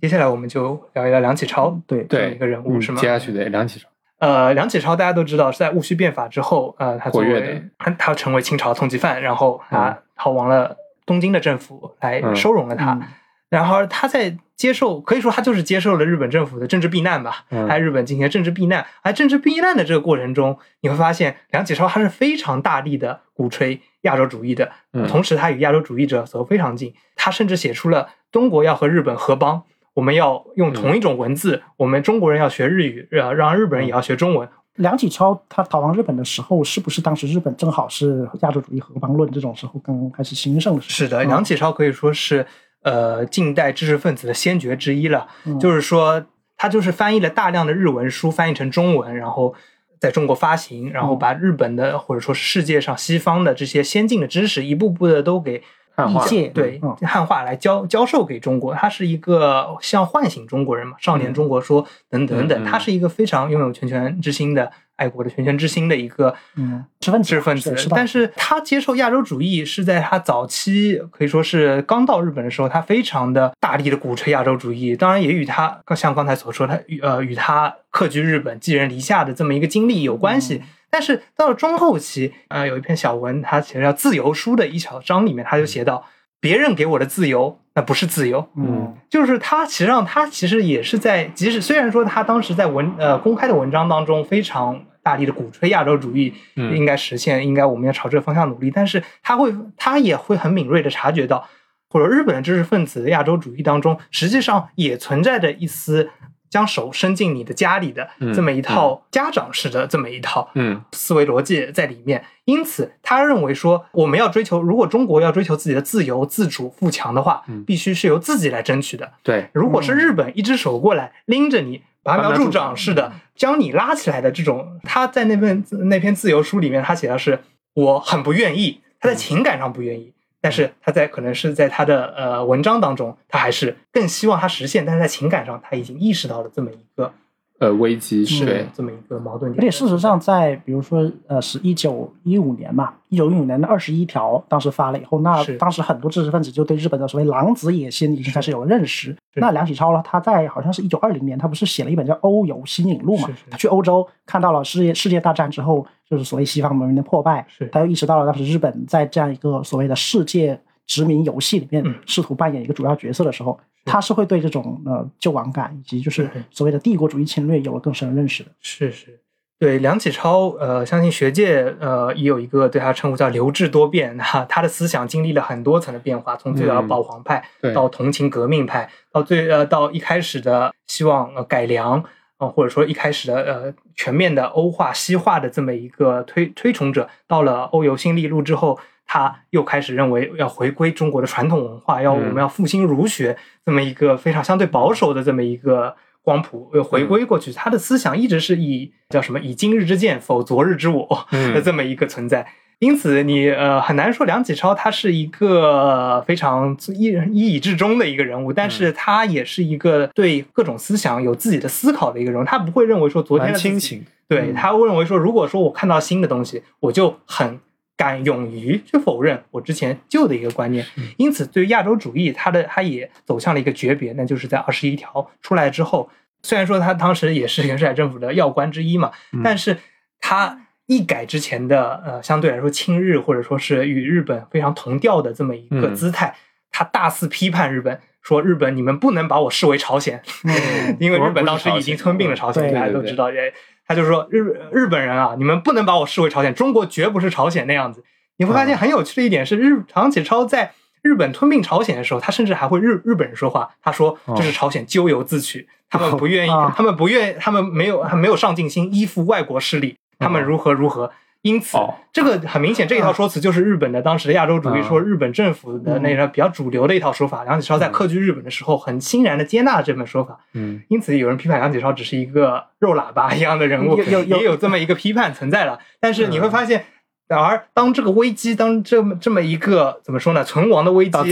[0.00, 2.98] 接下来我们就聊一聊梁启超对对一个人物嗯是吗？
[2.98, 3.88] 接下去的梁启超，
[4.20, 12.94] 呃，梁启超大家都知道是在戊戌变法之后，呃，他作活跃的为他他成为清朝通缉犯，然后嗯他逃亡了东京的政府来嗯收容了他。
[12.94, 13.02] 嗯
[13.48, 18.84] 然后他在接受，可以说他就是接受了日本政府的政治避难吧，嗯在日本进行政治避难。
[19.02, 26.94] 而政治避难的这个过程中，你会发现梁启超他是非常大力的鼓吹亚洲主义的，嗯同时他与亚洲主义者走得非常近。
[27.14, 29.62] 他甚至写出了中国要和日本合邦，
[29.94, 34.48] 我们要用同一种文字，我们中国人要学日语，让，让日本人也要学中文。
[34.76, 40.92] 梁启超他逃亡日本的时候，是不是当时日本正好是亚洲主义合邦论这种时候刚刚开始兴盛的时候？
[40.92, 42.46] 是的，嗯梁启超可以说是
[42.86, 45.26] 呃近代知识分子的先觉之一了。
[45.44, 46.24] 嗯就是说，
[46.56, 49.54] 他就是翻译了大量的日文书，翻译成中文，然后
[50.00, 55.62] 在中国发行，然后把日本的或者说是世界上西方的这些先进的知识，一步步的都给
[55.96, 56.24] 汉化
[56.54, 58.74] 对嗯汉化来教教授给中国。
[58.74, 80.62] 他是一个像唤醒中国人嘛，少年中国说等等等，他是一个非常拥有拳拳之心的爱国的拳拳之心的一个嗯知识分子知识分子但是他接受亚洲主义是在他早期可以说是刚到日本的时候，他非常的大力的鼓吹亚洲主义，当然也与他像刚才所说，他与呃与他客居日本、寄人篱下的这么一个经历有关系。
[80.88, 86.06] 但是到了中后期，呃，有一篇小文，他写的叫《自由书》的一小章里面，他就写到，
[86.40, 101.46] 别人给我的自由，那不是自由，嗯就是他，实际上他其实也是在，即使虽然说他当时在文呃公开的文章当中非常大力的鼓吹亚洲主义，嗯应该实现，应该我们要朝这个方向努力，但是他会他也会很敏锐的察觉到，
[101.90, 106.08] 或者日本的知识分子的亚洲主义当中，实际上也存在着一丝
[106.48, 110.82] 将手伸进你的家里的嗯这么一套家长式的这么一套嗯。
[110.92, 112.24] 思维逻辑在里面。
[112.44, 119.14] 因此，他认为说，我们要追求，如果中国要追求自己的自由、自主、富强的话嗯，必须是由自己来争取的。
[119.24, 127.40] 对，如果是日本一只手过来拎着你，拔苗助长似的将你拉起来的这种，他在那份那篇自由书里面，他写的是
[127.74, 137.12] 我很不愿意，他在情感上不愿意，但是他在可能是在他的呃文章当中，他还是更希望他实现，但是在情感上他已经意识到了这么一个
[137.58, 139.58] 呃，危机是对，这么一个矛盾点。
[139.58, 149.16] 而且事实上，在比如说呃是一九一五年嘛，一九一五年的二十一条当时发了以后，那当时很多知识分子就对日本的所谓狼子野心已经开始有了认识。
[149.36, 153.28] 那梁启超呢，他在好像是一九二零年，他不是写了一本叫《欧游新引录》嘛？
[153.50, 168.50] 他去欧洲看到了世界世界大战之后，就是所谓西方文明的破败是，他又意识到了当时日本在这样一个所谓的世界殖民游戏里面嗯试图扮演一个主要角色的时候，他是会对这种呃救亡感以及就是嗯所谓的帝国主义侵略有了更深的认识的。
[168.60, 169.20] 是是，
[169.58, 182.04] 对梁启超，呃，相信学界呃也有一个对他称呼叫流志多变，哈，他的思想经历了很多层的变化，从最早的嗯保皇派、对到同情革命派，到最呃到一开始的希望呃改良。
[182.38, 197.52] 呃，或者说一开始的呃全面的欧化西化的这么一个推推崇者，到了欧游新历录之后，他又开始认为要回归中国的传统文化，要我嗯们要复兴儒学这么一个非常相对保守的这么一个光谱，又回归过去。
[197.52, 202.46] 他的思想一直是以叫什么以今日之见否昨日之我嗯 的这么一个存在。
[202.78, 212.44] 因此你，呃很难说梁启超他是一个非常一一以至终的一个人物，但是他也是一个对各种思想有自己的思考的一个人物。
[212.44, 217.58] 他不会认为说昨天蛮的自己清醒，对嗯他会认为说，如果说我看到新的东西，我就很
[217.96, 220.84] 敢勇于去否认我之前旧的一个观念。
[220.96, 226.10] 嗯因此，对于亚洲主义，它的它也走向了一个诀别，那就是在二十一条出来之后，
[226.42, 229.78] 虽然说他当时也是袁世凯政府的要官之一嘛，嗯但是
[230.20, 236.36] 他一改之前的呃相对来说亲日或者说是与日本非常同调的这么一个嗯姿态，
[236.70, 238.00] 他大肆批判日本。
[238.22, 243.30] 说日本，你们不能把我视为朝鲜，嗯 因为日本当时已经吞并了朝鲜，大家都知道。
[243.30, 243.54] 也
[243.86, 244.40] 他就说日
[244.72, 248.04] 日本人啊，你们不能把我视为朝鲜，中国绝不是朝鲜那样子。
[248.36, 250.72] 你会发现很有趣的一点是，日唐启超在
[251.02, 261.12] 日本吞并朝鲜的时候，他甚至还会日日本人说话，他说这是朝鲜咎由自取，他们不愿意啊，他们不愿，他们没有他没有上进心，依附外国势力，他们如何如何。
[261.46, 267.44] 因此哦，这个很明显，这一套说辞就是日本的当时的亚洲主义，嗯说日本政府的那个比较主流的一套说法。
[267.44, 270.40] 梁启超在客居日本的时候，很欣然的接纳这本说法。
[270.54, 275.78] 嗯因此，有人批判梁启超只是一个肉喇叭一样的人物，也有这么一个批判存在了。
[276.00, 276.84] 但是你会发现，
[277.28, 281.22] 而当这个危机，当这么这么一个怎么说呢，存亡的危机到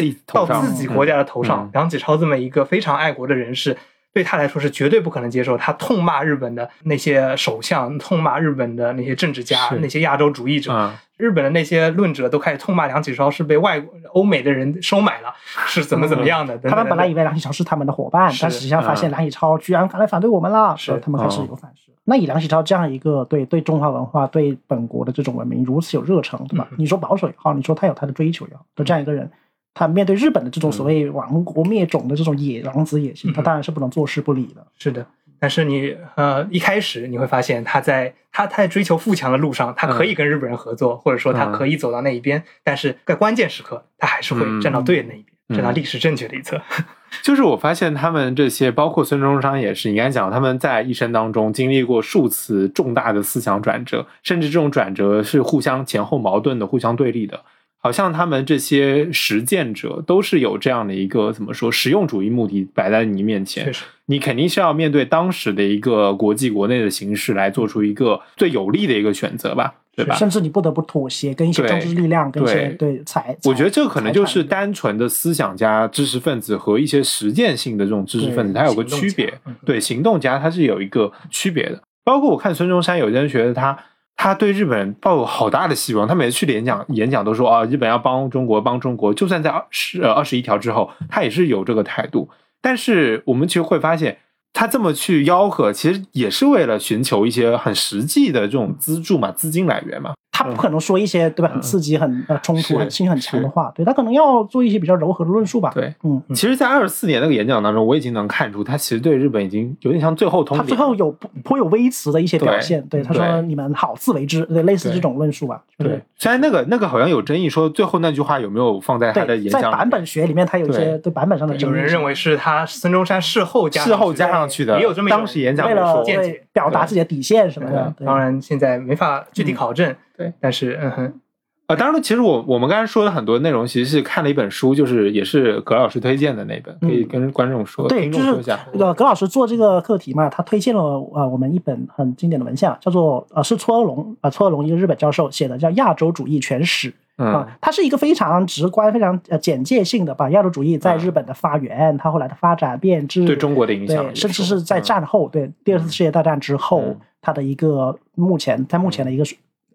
[0.61, 3.77] 自己国家的头上嗯，梁启超这么一个非常爱国的人士。
[4.15, 15.33] 对他来说是绝对不可能接受，他痛骂日本的那些首相，痛骂日本的那些政治家，那些亚洲主义者，啊日本的那些论者都开始痛骂梁启超是被外国欧美的人收买了，
[15.67, 16.55] 是怎么怎么样的。
[16.55, 21.93] 等等他们本来以为梁启超是他们的伙伴，但实际上发现嗯梁启超居然敢来反对我们了，是呃他们开始有反思。
[22.07, 26.69] 那以梁启超这样一个对对中华文化、对本国的这种文明如此有热忱，对吧？
[26.73, 29.31] 嗯你说保守也好，你说他有他的追求也好，就这样一个人，
[29.75, 34.65] 他面对日本的这种所谓亡国灭种的这种野狼子野心，嗯他当然是不能坐视不理的。
[34.79, 35.05] 是的，
[35.41, 46.61] 但是你呃一开始你会发现他在他他在追求富强的路上，他可以跟日本人合作，或者说他嗯可以走到那一边，但是在关键时刻他还是会站到对的那一边，嗯站到历史正确的一侧。
[47.23, 57.41] 就是我发现他们这些，包括孙中山也是，你刚才讲他们在一生当中经历过数次重大的思想转折，甚至这种转折是互相前后矛盾的、互相对立的。
[57.85, 63.71] 好像他们这些实践者都是有这样的一个怎么说实用主义目的摆在你面前
[64.07, 70.15] 你肯定是要面对当时的一个国际国内的形势来做出一个最有利的一个选择吧，对吧？
[70.15, 79.35] 甚至你不得不妥协，跟一些政治力量，跟一些对对财，我觉得这可能就是单纯的思想家、知识分子和一些实践性的这种知识分子，对它有个区别。
[79.67, 81.83] 对，行动家他是有一个区别的。
[82.03, 83.77] 包括我看孙中山，有些人觉得他
[84.17, 92.31] 他对日本抱有好大的希望，他每次去演讲演讲都说啊，日本要帮中国帮中国，就算在二十呃二十一条之后，他也是有这个态度。
[92.63, 94.19] 但是我们其实会发现，
[94.55, 100.15] 他这么去吆喝，其实也是为了寻求一些很实际的这种资助嘛，资金来源嘛。
[100.37, 105.71] 他不可能说一些对吧，很刺激、很呃冲突、是很性很强的话，对他可能要做一些比较柔和的论述吧。
[105.73, 110.61] 对，嗯，其实，在二十四年那个演讲当中，我已经能看出，他其实对日本已经有点像最后通牒。
[110.61, 113.01] 他最后有颇颇有微词的一些表现，对。
[113.01, 115.63] 他说你们好自为之，对类似这种论述吧。
[115.79, 120.99] 对，虽然那个那个好像有争议，说最后那句话有没有放在他的，演讲在版本学里面，他有一些对。
[120.99, 121.73] 对版本上的争议。
[121.73, 126.05] 有人认为是他孙中山事后加事后加上去的，也有这么当时演讲为了没说。
[126.05, 131.21] 见解表达自己的底线什么的，当然现在没法具体考证，对，但是嗯哼，
[131.67, 138.59] 啊，当然了，其实我我们刚才说的很多内容，其实是看了一本书，就是也是葛老师推荐的那本，可以跟观众说，对，听就是众说一下。
[138.73, 140.83] 那个葛老师做这个课题嘛，他推荐了
[141.15, 147.27] 呃我们一本很经典的文献，叫做呃是搓龙呃搓龙一个日本教授写的，叫《亚洲主义全史》嗯。
[147.29, 154.83] 啊，它是一个非常直观、非常呃简介性的把亚洲主义在日本的发源、它后来的发展变质，对中国的影响对，甚至是在嗯。
[154.83, 159.25] 战后，对第二次世界大战之后嗯，它的一个目前在目前的一个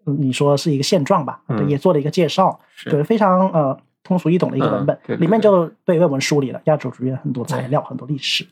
[0.06, 1.68] 嗯你说是一个现状吧，对，嗯。
[1.68, 2.90] 也做了一个介绍，是。
[2.90, 5.70] 对，非常呃通俗易懂的一个嗯文本，对对里面就。
[5.84, 8.46] 对为我们梳理了亚洲主义的很多材料、很多历史。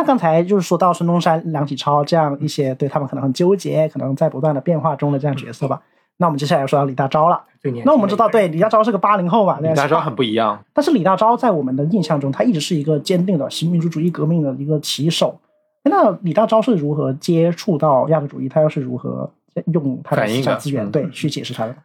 [0.00, 5.82] 那刚才就是说到孙中山、梁启超这样一些对他们可能很纠结、可能在不断的变化中的这样角色吧。
[6.16, 7.44] 那我们接下来说到李大钊了。
[7.84, 15.38] 那我们知道，对李大钊是个八零后嘛，李大钊很不一样，但是李大钊在我们的印象中，他一直是一个坚定的新民主主义革命的一个旗手。
[15.84, 18.48] 那李大钊是如何接触到亚洲主义？
[18.48, 19.30] 他又是如何
[19.66, 21.76] 用他的思想资源嗯对去解释他的？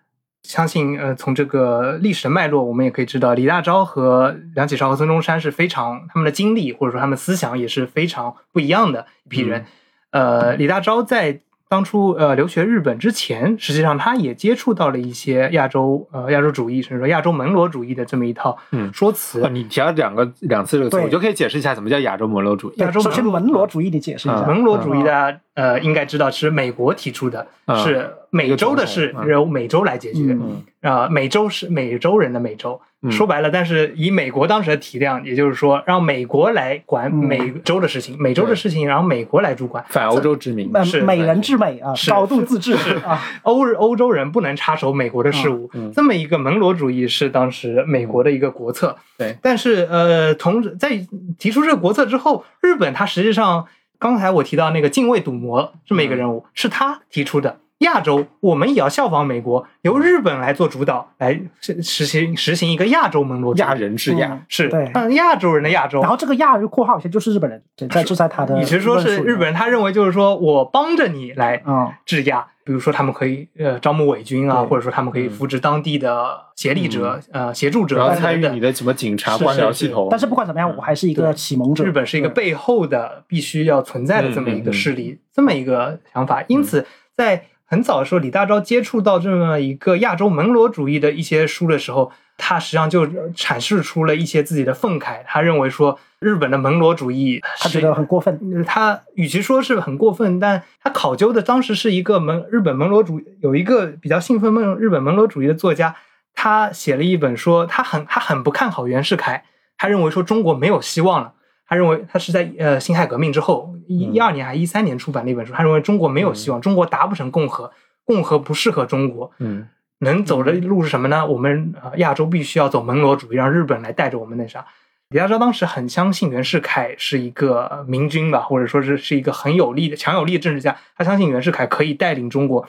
[0.47, 9.65] 相信呃，从这个历史的脉络，我们也可以知道，李大钊和梁启超和孙中山是非常他们的经历或者说他们思想也是非常不一样的一批人。
[10.11, 19.41] 呃，李大钊在当初呃留学日本之前，实际上他也接触到了一些亚洲呃亚洲主义，甚至说亚洲门罗主义的这么一套嗯说辞。
[19.43, 22.75] 哦，你提到两个两次这个词，我就可以解释一下什么叫亚洲门罗主义。
[22.77, 24.41] 亚洲首先门罗主义，你解释一下。
[24.41, 30.33] 嗯门罗主义大家呃应该知道是美国提出的，嗯是美洲的事由美洲来解决。
[30.33, 30.61] 嗯。
[30.81, 33.09] 啊，美洲是美洲人的美洲，嗯。
[33.11, 37.15] 说白了，但是以美国当时的体量，也就是说，让美国来管嗯。
[37.15, 41.01] 美洲的事情，美洲的事情然后美国来主管，反欧洲殖民，呃是。
[41.01, 42.11] 美人治美啊，是。
[42.11, 42.73] 高度自治。
[43.05, 45.71] 啊，欧欧洲人不能插手美国的事务。
[45.93, 48.97] 这么一个门罗主义是当时美国的一个国策。
[49.17, 50.99] 对，但是呃，同在
[51.39, 53.65] 提出这个国策之后，日本它实际上
[53.97, 57.57] 刚才我提到那个近卫赌魔这么一个人物，是他提出的。
[57.79, 64.29] 亚洲，我们也要效仿美国，由日本来做主导，来实实行实行一个亚洲门罗主义亚人治亚。
[64.31, 64.69] 嗯是。
[64.69, 64.89] 对。
[64.93, 65.99] 嗯亚洲人的亚洲。
[66.01, 66.09] 然。
[66.09, 81.83] 后这个亚就括号一下，就是日本人，对，在就在他的与其说是日本人，他认为就是说我帮着你来啊，制亚，比如说他们可以呃招募伪军啊，或者说他们可以扶植当地的协力者、呃协助者等然后参与你的什么警察官僚系统，但是不管怎么样，我还是一个启蒙者。
[81.83, 86.41] 日本是一个背后的必须要存在的这么一个势力，这么一个想法。
[86.47, 95.23] 因此，在很早的时候，李大钊接触到这么一个亚洲门罗主义的一些书的时候，他实际上就阐释出了一些自己的愤慨。
[95.25, 98.39] 他认为说，日本的门罗主义他觉得很过分。
[98.55, 105.95] 呃他与其说是很过分，但他考究的当时是一个门日本门罗主有一个比较兴奋梦日本门罗主义的作家，
[106.33, 109.43] 他写了一本说他很他很不看好袁世凯，
[109.77, 111.33] 他认为说中国没有希望了。
[111.67, 117.71] 他认为他是在呃辛亥革命之后一一二年还一三年出版的一本书，他认为中国没有希望，中国达不成共和，
[118.03, 119.67] 共和不适合中国，嗯
[119.99, 121.25] 能走的路是什么呢？
[121.25, 124.65] 我们呃亚洲必须要走门罗主义，让日本来带着我们那啥。
[125.09, 130.75] 李大钊当时很相信袁世凯是一个呃明君吧，或者说是是一个很有力的、强有力的政治家。
[130.97, 132.67] 他相信袁世凯可以带领中国。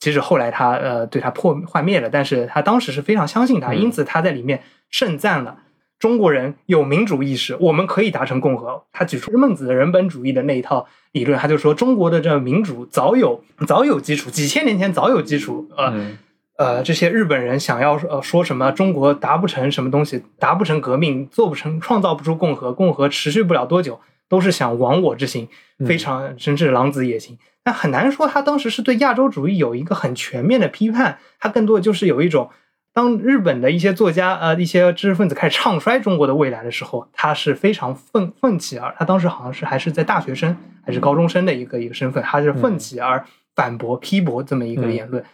[0.00, 5.58] 即使后来他呃对他破幻灭了，但是他当时是非常相信他，嗯因此他在里面盛赞了
[5.98, 8.84] 中国人有民主意识，我们可以达成共和。
[8.92, 15.68] 他举出孟子的人本主义的那一套理论，他就说中国的这个民主早有早有基础，几千年前早有基础。
[15.76, 16.18] 呃，嗯
[16.56, 25.48] 呃，这些日本人想要呃说什么中国达不成什么东西，达不成革命，做不成，创造不出共和，共和持续不了多久，都是想亡我之心，
[25.86, 27.38] 非常甚至狼子野心。
[27.62, 32.50] 但很难说他当时是对亚洲主义有一个很全面的批判，他更多的就是有一种，
[32.98, 43.24] 当日本的一些作家呃一些知识分子开始唱衰中国的未来的时候，他是非常奋奋起而他当时好像是还是在大学生还是高中生的一个一个身份，他是奋起而
[43.54, 45.24] 反驳批驳这么一个言论。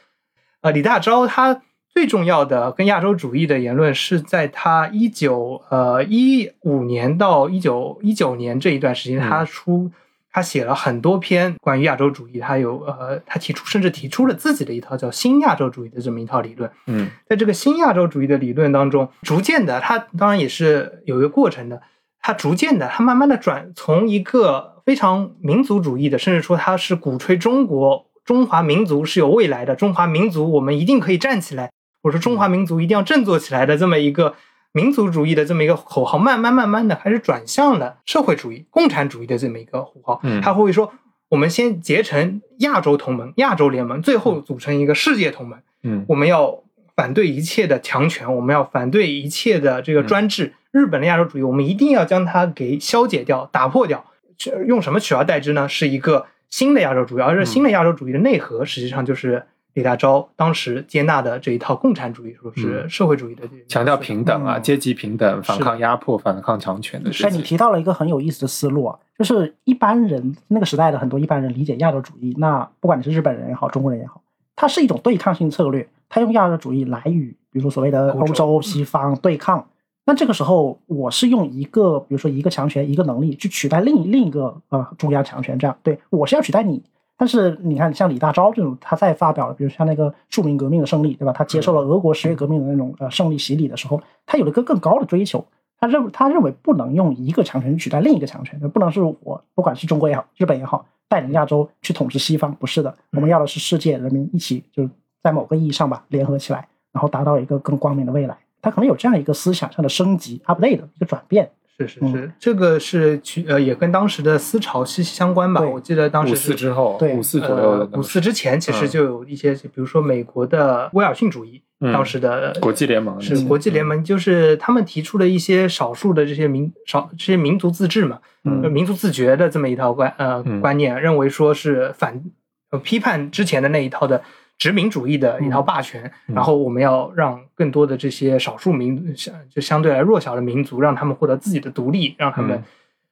[0.60, 9.24] 呃，李大钊他最重要的跟亚洲主义的言论是在他一九呃一五年到一九一九年这一段时间，嗯。
[9.26, 9.90] 他出
[10.34, 16.68] 他写了很多篇关于亚洲主义，他有呃他提出甚至提出了自己的一套叫新亚洲主义的这么一套理论。
[16.88, 21.80] 嗯在这个新亚洲主义的理论当中，逐渐的，他当然也是有一个过程的，
[22.20, 31.70] 他逐渐的，他慢慢的转从一个非常民族主义的，甚至说他是鼓吹中国中华民族是有未来的，中华民族我们一定可以站起来，
[32.02, 34.34] 或者说中华民族一定要振作起来的这么一个
[34.74, 40.20] 民族主义的这么一个口号，慢慢慢慢的开始转向了社会主义、共产主义的这么一个口号。
[40.24, 40.92] 嗯他会说，
[41.28, 45.60] 我们先结成亚洲同盟、亚洲联盟，最后组成一个世界同盟。
[45.84, 46.64] 嗯我们要
[46.96, 50.54] 反对一切的强权，我们要反对一切的这个专制。
[50.72, 54.04] 日本的亚洲主义，我们一定要将它给消解掉、打破掉。
[54.36, 55.68] 去用什么取而代之呢？
[55.68, 67.42] 是一个新的亚洲主义，而这新的亚洲主义的内核，实际上就是李大钊当时接纳的这一套共产主义，说是社会主义的这强调平等啊，嗯阶级平等，反抗压迫，反抗强权的事哎，你。
[67.42, 74.22] 提到了一个很有意思的思路啊，就是一般人那个时代的很多一般人理解亚洲主义，那不管你是日本人也好，中国人也好，
[74.56, 79.66] 它是一种对抗性策略，它用亚洲主义来与比如说所谓的欧欧洲洲西方对抗。
[80.06, 86.82] 那这个时候，我是用一个比如说一个强权一个能力去取代另一另一个呃中央强权，这样对我是要取代你。
[87.16, 91.32] 但是你看，像李大钊这种，他在发表了，比如像那个著名革命的胜利，对吧？
[91.32, 95.44] 他接受了俄国十月革命的那种呃胜利洗礼的时候，他有了一个更高的追求，
[95.78, 104.90] 他认他认为不能用一个强权取代另一个强权，不能是我不管是中国也好，日本也好，带领亚洲去统治西方，不是的，我们要的是世界人民一起，就是
[105.22, 108.36] 在某个意义上吧，联合起来，然后达到一个更光明的未来。
[108.60, 111.50] 他可能有这样一个思想上的升级 update 的一个转变。
[111.76, 115.60] 是是是，这个是去呃也跟当时的思潮息息相关吧。
[115.60, 118.88] 我记得当时五四之后，对五四左右呃五四之前，其实嗯。
[118.88, 130.60] 就有一些，比如说美国的威尔逊主义，嗯当时的国际联盟是国际联盟，就是他们提出了一些少数的这些民少这些民族自治嘛，民族自觉的这么一套观呃嗯。
[130.60, 132.22] 观念，认为说是反
[132.70, 134.22] 呃批判之前的那一套的
[134.58, 136.34] 殖民主义的一套霸权，嗯。
[136.34, 142.64] 然后我们要让更多的这些少数民相就相对来弱小的民族，让他们获得自己的独立，让他们嗯。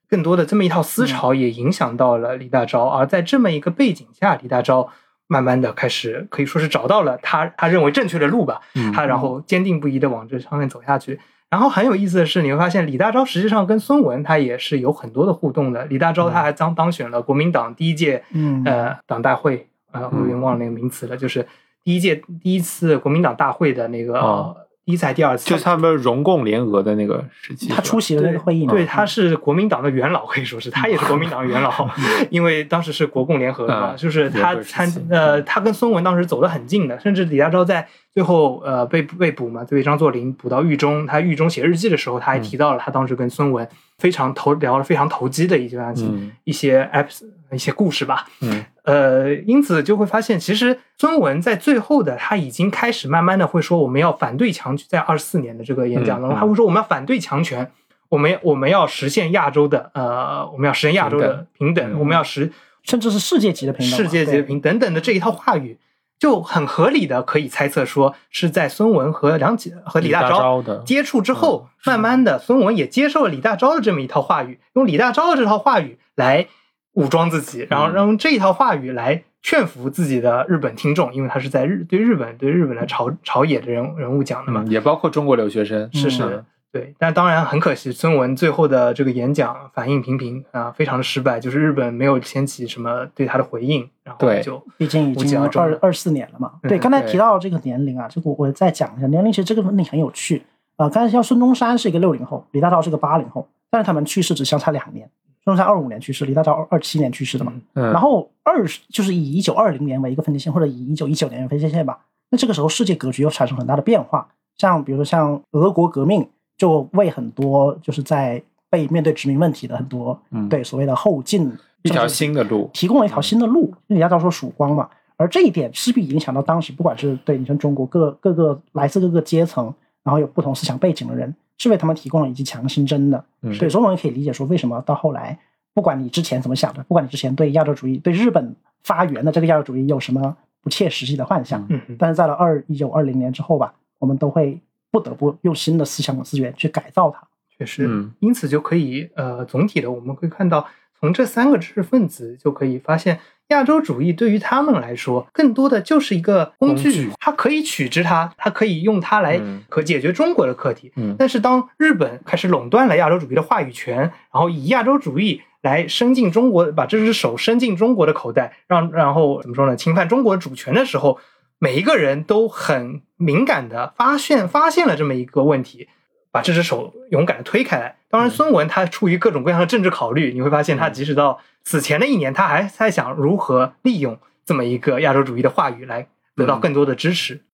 [0.08, 4.86] 更多的这么一套思潮也影响到了李大钊，而在这么一个背景下，李大钊
[5.26, 8.92] 慢慢的开始可以说是找到了他他认为正确的路吧，嗯。
[8.92, 11.18] 他然后坚定不移的往这上面走下去。
[11.48, 15.84] 然后很有意思的是，你会发现李大钊实际上跟孙文他也是有很多的互动的。
[15.86, 18.62] 李大钊他还当当选了国民党第一届嗯。
[18.66, 21.46] 呃党大会，呃我有点忘了那个名词了，就是
[21.84, 24.56] 第一届第一次国民党大会的那个、哦。
[24.84, 28.72] 第一次还是第二次，就是他们容共联俄的那个时期，他出席了那个会议嘛？
[28.72, 31.88] 对，他是国民党的元老，可以说是他也是国民党元老，
[32.30, 43.66] 因为当时是国共联合的嘛，嗯就是他参呃，他跟孙文当时走得很近的，甚至李大钊在最后呃被被捕嘛，被张作霖捕到狱中，他狱中写日记的时候，他还提到了他当时跟孙文
[43.98, 46.32] 非常投聊了非常投机的一些嗯。
[46.44, 48.64] 一些 apps 一些故事吧，嗯。
[48.84, 57.70] 呃，因此就会发现，其实孙文在最后的他已经开始慢慢的会说，我们要反对强权，在二十四年的这个演讲当中，他会说我们要反对强权，
[58.08, 61.98] 我们我们要实现亚洲的呃，我们要实现亚洲的平等，嗯。
[61.98, 62.50] 我们要实
[62.82, 65.78] 甚至是世界级的平等，世界级的平等等的这一套话语，
[66.22, 70.84] 就很合理的可以猜测说是在孙文和梁启和李大钊钊的。
[70.86, 76.46] 接触之后，慢慢的孙文也接受了李大钊的这么一套话语，用李大钊的这套话语来
[76.92, 84.62] 武装自己，然后嗯用这一套话语来劝服自己的日本听众，因为他是在日对日本对日本的朝朝野的人人物讲的嘛。
[84.64, 86.44] 嗯，，也包括中国留学生，是是。
[86.72, 96.52] 对，但当然很可惜，孙文最后的这个演讲反应平平啊，非常的失败，就是日本没有掀起什么对他的回应，然后就毕竟已经二二四年了嘛。
[96.62, 100.42] 嗯对，刚才提到这个年龄啊，这个我再讲一下，年龄其实这个问题很有趣。
[100.76, 105.06] 呃，刚才像孙中山是一个六零后，李大钊是个八零后，但是他们去世只相差两年。
[105.44, 107.52] 孙中山二五年去世，李大钊二二七年去世的嘛。
[107.74, 111.98] 嗯，然后二十就是以一九二零年为一个分界线，或者以一九一九年为分界线吧。
[112.30, 116.26] 那这个时候世界格局又产生很大的变化，像比如说像俄国革命，
[116.62, 118.40] 就为很多就是在
[118.70, 120.48] 被面对殖民问题的很多、嗯。
[120.48, 121.52] 对所谓的后进
[121.82, 123.74] 一条新的路，提供了一条新的路。
[123.88, 133.24] 李大钊说曙光嘛，而这一点势必影响到当时不管是对你像中国各各个来自各个阶层，然后有不同思想背景的人，是为他们提供了一剂强心针的。
[133.40, 133.58] 嗯。
[133.58, 135.36] 对，所以我们可以理解说，为什么到后来，
[135.74, 138.54] 不管你之前怎么想的，不管你之前对亚洲主义、对日本
[138.84, 141.66] 发源的这个亚洲主义有什么不切实际的幻想，
[141.98, 144.60] 但是在了二一九二零年之后吧，我们都会
[144.92, 147.26] 不得不用新的思想和资源去改造它。
[147.58, 150.68] 确实，嗯因此就可以呃，总体的我们会看到，
[151.00, 160.92] 从这三个知识分子就可以发现，亚洲主义对于他们来说，更多的就是一个工具，工具它可以取之它，它可以用它来嗯可解决中国的课题。
[160.96, 169.76] 嗯但是当日本开始垄断了亚洲主义的话语权，然后以亚洲主义来伸进中国，把这只手伸进中国的口袋，让然后怎么说呢？
[169.76, 171.20] 侵犯中国主权的时候，
[171.62, 175.88] 每一个人都很敏感的发现发现了这么一个问题，
[176.32, 177.98] 把这只手勇敢的推开来。
[178.10, 187.44] 当然，孙文他出于各种各样的政治考虑，你会发现他即使到此前的一年，他还在想如何利用这么一个亚洲主义的话语来得到更多的支持。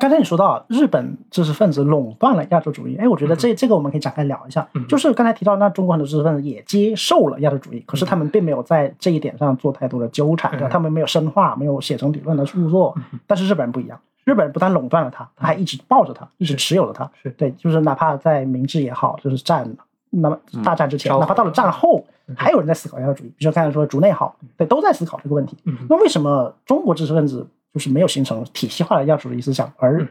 [0.00, 4.66] 刚才你说到日本知识分子垄断了亚洲主义，哎，我觉得这这个我们可以展开聊一下。
[4.74, 10.68] 嗯就是刚才提到，那中国很多知识分子也接受了亚洲主义，可是他们并没有在这一点上做太多的纠缠，对吧？
[10.68, 12.94] 嗯他们没有深化，没有写成理论的著作。
[13.26, 17.10] 但是日本人不一样，日本人不但垄断了它，他还一直抱着它，一直持有了它。
[17.22, 17.30] 是。
[17.30, 19.68] 对，就是哪怕在明治也好，就是战，
[20.10, 22.04] 那么大战之前，哪怕到了战后，
[22.36, 25.56] 还有人在思考亚洲主义，比如说刚才说竹内好，对，都在思考这个问题。
[25.64, 30.06] 嗯那为什么中国知识分子就是没有形成体系化的亚洲主义思想，而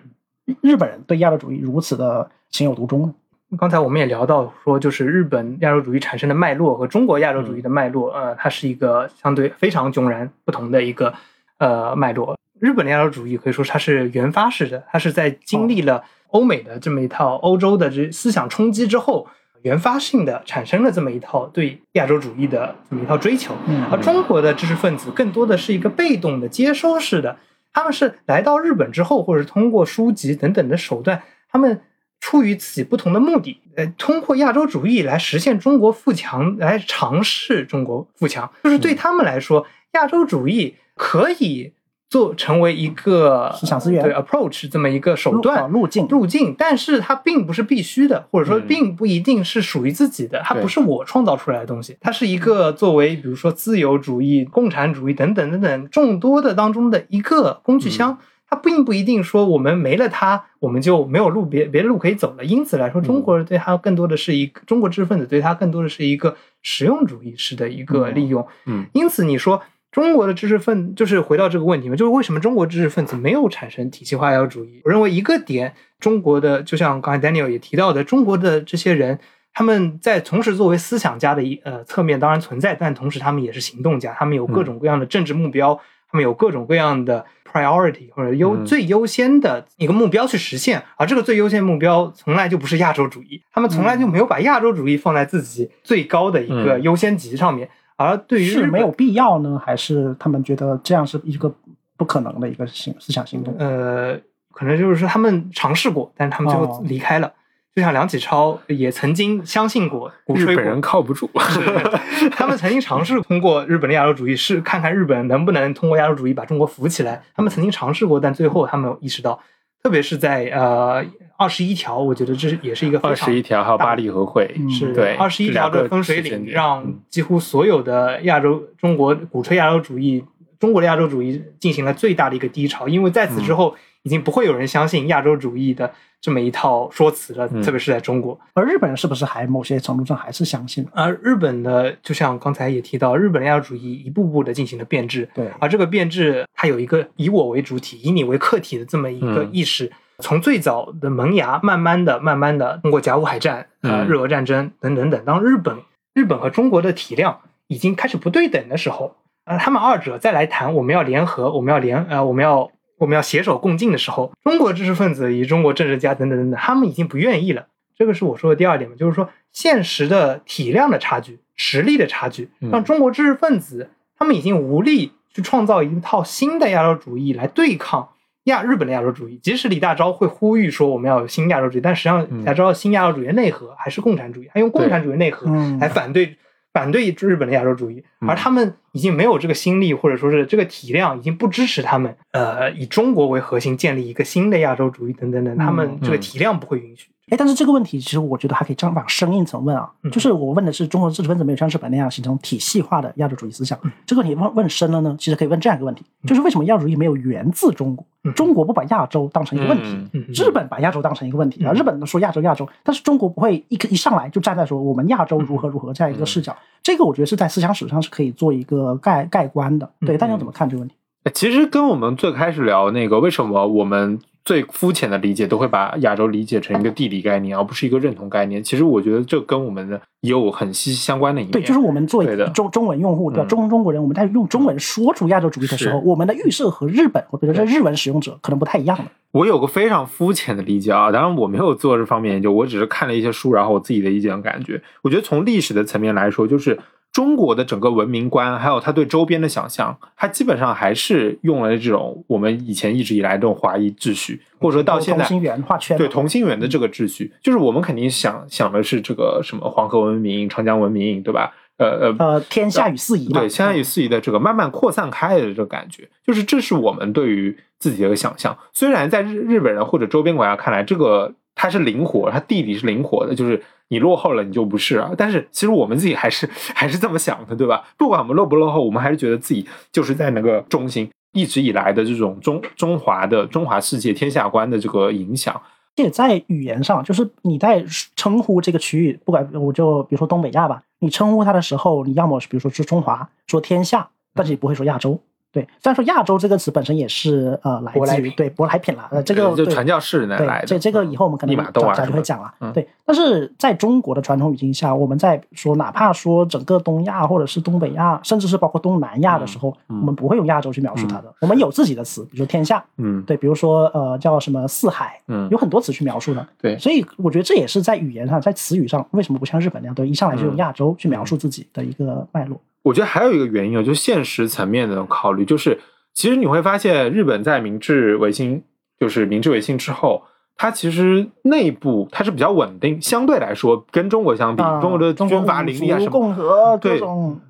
[0.62, 3.14] 日本人对亚洲主义如此的情有独钟呢？
[3.58, 11.14] 刚才我们也聊到说，就是日本亚洲主义产生的脉络和中国亚洲主义的脉络，呃，它是一个相对非常迥然不同的一个
[11.58, 12.38] 呃脉络。
[12.60, 19.28] 日本的亚洲主义可以说它是原发式的，它是在经历了欧美的这么一套欧洲的这思想冲击之后，
[19.68, 23.54] 原发性的产生了这么一套对亚洲主义的这么一套追求。
[23.68, 27.38] 嗯而中国的知识分子更多的是一个被动的接收式的，
[27.74, 31.82] 他们是来到日本之后，或者是通过书籍等等的手段，他们
[32.20, 41.74] 出于自己不同的目的，呃，通过亚洲主义来实现中国富强，来尝试中国富强，就是对他们来说，亚洲主义可以
[42.10, 44.04] 做成为一个思想资源。
[44.04, 46.08] 对 approach 这么一个手路段呃路径。
[46.08, 48.68] 路径，但是它并不是必须的，或者说嗯。
[48.68, 58.18] 并不一定是属于自己的，它不是我创造出来的东西，它是一个作为比如说自由主义、共产主义等等等等众多的当中的一个工具箱。
[58.50, 62.46] 它并不一定说我们没了它，我们就没有路别别的路可以走了。
[62.46, 66.34] 因此来说，中国人对它更多的是一个中国知识分子对它更多的是一个
[66.64, 68.48] 实用主义式的一个利用。
[68.66, 68.86] 嗯。
[68.94, 69.62] 因此你说
[69.92, 74.82] 中国的知识分就是回到这个问题嘛，就是为什么中国知识分子没有产生体系化亚洲主义？
[74.84, 79.20] 我认为一个点，中国的就像刚才 Daniel 也提到的，中国的这些人。
[79.54, 85.74] 他们在同时作为思想家的一呃侧面当然存在，但同时他们也是行动家，他们有各种各样的政治目标，
[86.12, 97.68] 他们有各种各样的 priority 或者优嗯最优先的一个目标去实现，而这个最优先目标从来就不是亚洲主义，他们从来就没有把亚洲主义放在自己最高的一个嗯优先级上面。
[97.98, 101.54] 而对于是没有必要呢，还是他们觉得这样是一个
[101.98, 103.54] 不可能的一个行思想行动？
[103.60, 104.18] 呃，
[104.54, 107.34] 可能就是说他们尝试过，但是他们最后哦离开了。
[107.76, 111.30] 就像梁启超也曾经相信过、鼓吹过日本人，靠不住。
[111.38, 117.22] 是他们曾经尝试通过日本的亚洲主义，是看看日本能不能通过亚洲主义把中国扶起来。
[117.36, 119.40] 他们曾经尝试过，但最后他们意识到，
[119.88, 121.02] 特别是在呃
[121.38, 130.26] 二十一条，我觉得这是也是一个非二十一条还有巴黎和会，嗯是对二十一条的分水岭，让嗯几乎所有的亚洲中国鼓吹亚洲主义、
[130.60, 133.74] 中国的亚洲主义进行了最大的一个低潮，因为在此之后，
[134.08, 135.92] 已经不会有人相信亚洲主义的
[136.22, 138.40] 这么一套说辞了，嗯特别是在中国。
[138.54, 140.88] 而日本人是不是还某些程度上还是相信？
[140.94, 149.92] 而日本的，就像刚才也提到，日本的亚洲主义一步步的进行了变质，对，而这个变质，它有一个以我为主体、以你为客体的这么一个嗯意识。
[150.20, 155.78] 从最早的萌芽，慢慢的、慢慢的，通过甲午海战、呃嗯日俄战争等等等，当日本、
[156.16, 167.68] 日本和中国的体量已经开始不对等的时候，呃，他们二者再来谈我们要联合，我们要联呃，我们要我们要携手共进的时候，中国知识分子以及中国政治家等等等等，他们已经不愿意了。
[167.96, 178.10] 这个是我说的第二点嘛，就是说现实的体量的差距、实力的差距，嗯让中国知识分子他们已经无力去创造一套新的亚洲主义来对抗
[178.44, 179.40] 亚日本的亚洲主义。
[179.42, 186.38] 即使李大钊会呼吁说我们要有新亚洲主义，但实际上嗯李大钊新亚洲主义的内核还是共产主义，他用共产主义内核嗯来反对。
[186.78, 197.08] 反对日本的亚洲主义，嗯而他们已经没有这个心力，或者说是这个体量，已经不支持他们，呃，以中国为核心建立一个新的亚洲主义等等等，他们这个嗯体量不会允许。
[197.30, 208.06] 哎，但是这个问题其实我觉得还可以这样往深一层问啊，嗯就是我问的是中国知识分子没有像日本那样形成体系化的亚洲主义思想，这个问题问问深了呢，其实可以问这样一个问题，就是为什么亚洲主义没有源自中国？
[208.24, 211.76] 嗯中国不把亚洲当成一个问题，日本把亚洲当成一个问题啊，嗯。
[211.76, 219.90] 日本说亚洲亚洲，但是中国不会一个一上来就站在说我们亚洲如何如何这样一个视角，这个我觉得是在思想史上是可以做一个概概观的。
[220.02, 220.96] 对，嗯大家怎么看这个问题？
[221.34, 228.64] 其实跟我们最开始聊那个为什么我们最肤浅的理解都会把亚洲理解成一个地理概念，而不是一个认同概念。
[228.64, 231.52] 其实我觉得这跟我们的也有很息息相关的一面。
[231.52, 233.44] 对，就是我们作为中中文用户，对吧？
[233.46, 239.04] 嗯中中国人，我们在用中文说出亚洲主义的时候，我们的预设和日本或者是日文使用者可能不太一样的。
[239.32, 244.82] 我有个非常肤浅的理解啊，当然我没有做这方面研究，我只是看了一些书，然后我自己的一点感觉。
[245.02, 246.80] 我觉得从历史的层面来说，就是
[247.18, 261.56] 中国的整个文明观，还有他对周边的想象，他基本上还是用了这种我们以前一直以来这种华裔秩序，或者说到现在同心圆画圈，对同心圆的这个秩序，就是我们肯定想想的是这个什么黄河文明、长江文明，对吧？
[261.78, 268.56] 呃呃，呃，天下与四夷嘛，对，天下与四夷的这个慢慢扩散开的这个感觉，就是这是我们对于自己的一个想象。
[268.74, 275.12] 虽然在日日本人或者周边国家看来，这个它是灵活，它地理是灵活的，就是你落后了你就不是啊。
[275.18, 277.84] 但是其实我们自己还是 还是这么想的，对吧？
[277.98, 281.10] 不管我们落不落后，我们还是觉得自己就是在那个中心。
[281.34, 285.54] 一直以来的这种中中华的中华世界天下观的这个影响，
[285.96, 287.86] 而且在语言上，就是你在
[288.16, 295.20] 称呼这个区域，不管我就比如说东北亚吧，你称呼它的时候，你要么是比如说是中华，说天下，但是也不会说亚洲。
[295.58, 300.68] 对，虽然说亚洲这个词本身也是呃来自于对舶来品了，呃这个对就传教士那来的。
[300.68, 302.54] 对，这这个以后我们可能利玛窦啊讲什么的就会讲了。
[302.60, 316.46] 嗯对，但是在中国的传统语境下，我们在说哪怕说整个东亚或者是东北亚，甚至是包括东南亚的时候，我们不会用亚洲去描述它的，我们有自己的词，比如说天下，嗯对，比如说呃叫什么四海，嗯有很多词去描述的。
[316.62, 322.60] 对所以我觉得这也是在语言上，在词语上，为什么不像日本那样，对，一上来就用嗯亚洲去描述自己的一个脉络。
[322.88, 325.80] 我觉得还有一个原因啊，就是现实层面的考虑，就是
[326.14, 328.64] 其实你会发现，日本在明治维新，
[329.00, 330.24] 就是明治维新之后，
[330.56, 336.12] 它其实内部它是比较稳定，相对来说跟中国相比，啊中国的军阀五林立啊什么。
[336.12, 337.02] 共和对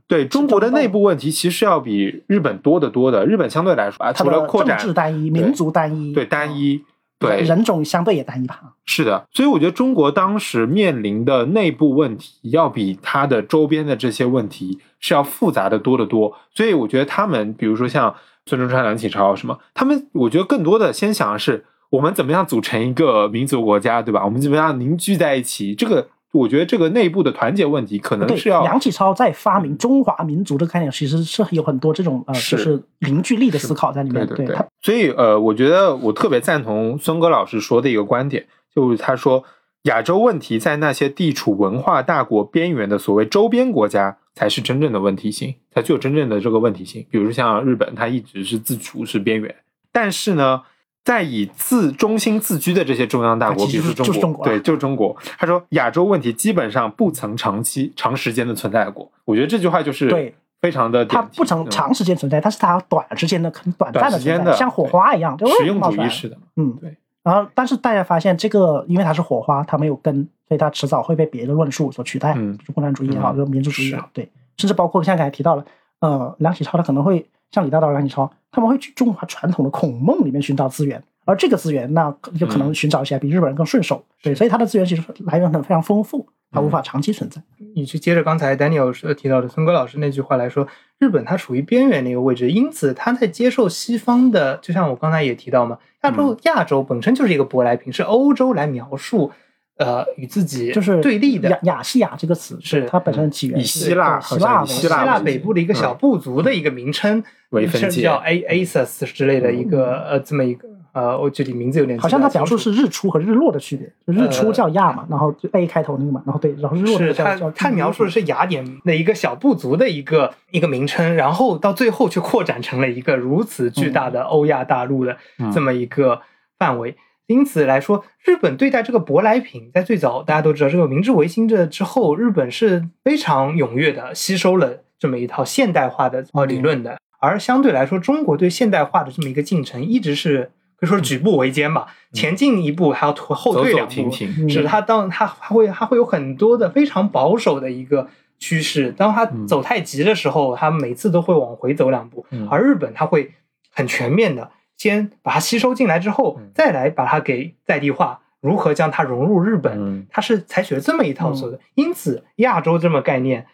[0.08, 3.26] 对中国的内部问题，其实要比日本多得多的。
[3.26, 6.84] 日本相对来说啊，它除了扩展治单一、民族单一，对单一，
[7.20, 8.62] 对人种相对也单一吧。
[8.86, 16.38] 是的，所以我觉得中国当时面临的内部问题，要比它的周边的这些问题是要复杂的多得多。
[16.54, 18.16] 所以我觉得他们，比如说像
[18.46, 24.24] 孙中山、梁启超什么，他们我觉得更多的先想的是我们怎么样组成一个民族国家，对吧？
[24.24, 25.76] 我们怎么样凝聚在一起？
[25.76, 26.08] 这个
[26.38, 34.26] 我觉得这个内部的团结问题，可能对，是要梁启超在发明中华民族这个概念，其实是有很多这种呃，就是凝聚力的思考在里面。
[34.28, 39.44] 对对对他，所以呃，我觉得我特别赞同孙哥老师说的一个观点，就是他说
[39.84, 47.06] 亚洲问题在那些地处文化大国边缘的所谓周边国家才是真正的问题性，才具有真正的这个问题性。
[47.10, 49.56] 比如像日本，它一直是自处是边缘，
[49.92, 50.62] 但是呢。
[51.08, 55.16] 在以自中心自居的这些中央大国，啊其实比如说中就是中国啊对，就是中国。
[55.38, 59.10] 他说，亚洲问题基本上不曾长期、长时间的存在过。
[59.24, 66.38] 我觉得这句话就是对非常的它不曾嗯长时间存在，但是它短时间的很短暂的存在，时间的像火花一样，就实用主义式的。
[66.58, 66.98] 嗯，对。
[67.24, 75.64] 然后，但是大家发现这个，因为它是火花，它没有根，所以它迟早会被别的论述所取代，嗯就是共产主义也好，嗯就是民族主义也好，对，甚至包括像刚才提到了，
[76.02, 87.42] 呃，梁启超他可能会像李大钊、梁启超，他们会去中华传统的孔孟里面寻找资源，而这个资源那就可能寻找起来比日本人更顺手，对，所以它的资源其实来源很非常丰富，它无法长期存在。
[87.76, 90.68] 你去接着刚才 Daniel 说提到的孙哥老师那句话来说，
[90.98, 96.38] 日本它处于边缘的一个位置，因此它在接受西方的，就像我刚才也提到嘛，亚洲、嗯。
[96.44, 99.32] 亚洲本身就是一个舶来品，是欧洲来描述，
[99.78, 101.50] 呃，与自己就是对立的。
[101.50, 112.68] 亚亚细亚这个词，是它本身的起源以希腊希腊希希腊北部的一个小部族的一个名称，为分界叫 A Asus 之类的一个呃这么一个呃，我具体名字有点好像它表述是。
[112.68, 126.22] 是日出和日落的区别，就日出叫亚嘛，然后就 A 开头那个嘛，然后对，然后日落是他叫叫他描述的是雅典的一个小部族的一个一个名称，然后到最后却扩展成了一个如此巨大的欧亚大陆的嗯这么一个
[126.58, 126.98] 范围。
[127.28, 136.98] 因此来说，日本对待这个舶来品，在最早大家都知道，这个明治维新这之后，日本是非常踊跃的吸收了这么一套现代化的呃理论的。
[137.20, 144.50] 而相对来说，中国对现代化的这么一个进程，一直是可以说是举步维艰吧，前进一步还要退后退两步，停停，嗯。
[144.50, 148.08] 是它当它它会它会有很多的非常保守的一个
[148.38, 149.48] 趋势，当它嗯。
[149.48, 152.48] 走太急的时候，它每次都会往回走两步，嗯。
[152.50, 153.32] 而日本它会
[153.74, 160.06] 很全面的先把它吸收进来之后嗯，再来把它给在地化，如何将它融入日本，嗯。
[160.12, 161.36] 它是采取了这么一套嗯。
[161.36, 163.48] 策略，因此亚洲这么概念。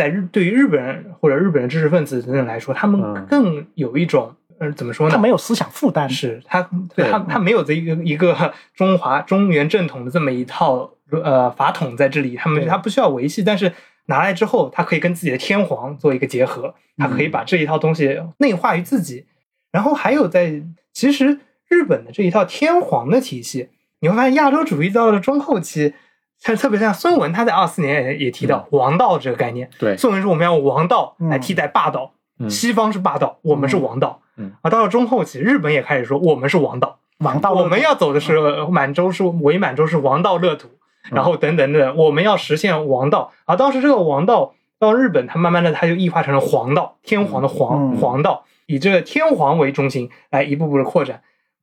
[0.00, 5.14] 在日对于日本人或者日本的知识分子等等来说，他嗯们更有一种，呃，怎么说呢？
[5.14, 13.70] 他没有思想负担，是他，对他他没有这一个一个 中华中原正统的这么一套呃法统在这里，他们他不需要维系，但是
[14.06, 19.26] 拿来之后，他可以跟自己的天皇做一个结合，他可以把这一套东西内化于自己。
[19.70, 20.62] 然后还有在
[20.94, 23.68] 其实日本的这一套天皇的体系，
[24.00, 25.92] 你会发现亚洲主义到了中后期，
[26.40, 29.70] 像特别像孙文，他在二四年也也提到王道这个概念。
[29.78, 34.20] 对，孙文说我们要用王道来替代霸道，嗯西方是霸道，我们是王道。
[34.36, 40.68] 嗯啊，到了中后期，日本也开始说我们是王道，王道我们要走的是呃满洲是伪满洲是王道乐土，
[41.10, 43.32] 然后等等等，我们要实现王道。
[43.44, 51.20] 啊当时这个王道到日本，它慢慢的它就异化成了皇道，天皇的皇嗯皇道，以这个天皇为中心来一步步的扩展。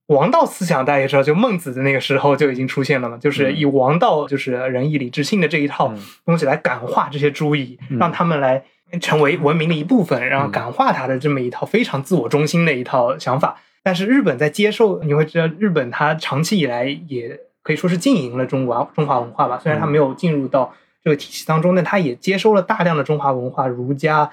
[0.08, 5.99] 王道思想大家也知道，就孟子的那个时候就已经出现了嘛，就是以王道就是仁义礼智信的这一套嗯。
[6.26, 7.97] 东西来感化这些诸夷，嗯。
[7.99, 8.64] 让他们来
[9.01, 13.60] 成为文明的一部分，然后感化他的这么一套非常自我中心的一套想法。
[13.84, 24.30] 但是日本在接受，你会知道，日本它长期以来也可以说是经营了中国中华文化吧，虽然它没有进入到这个体系当中，但它也接收了大量的中华文化、儒家、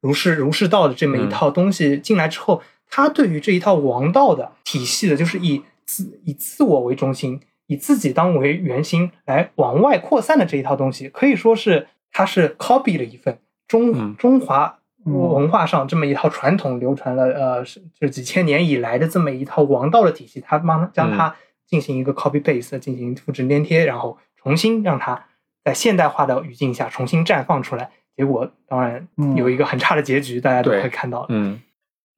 [0.00, 25.26] 儒释、儒释道的这么一套东西进来之后，它对于这一套王道的体系的，就是以自以自我为中心，以自己当为圆心来往外扩散的这一套东西，可以说是他是 copy 了一份中、嗯中华嗯文化上这么一套传统流传了呃是就几千年以来的这么一套王道的体系，他帮将它进行一个 copy paste，进行复制粘贴，然后重新让它
[25.62, 27.90] 在现代化的语境下重新绽放出来。
[28.16, 31.26] 结果当然嗯有一个很差的结局，大家都对可以看到了。
[31.28, 31.60] 嗯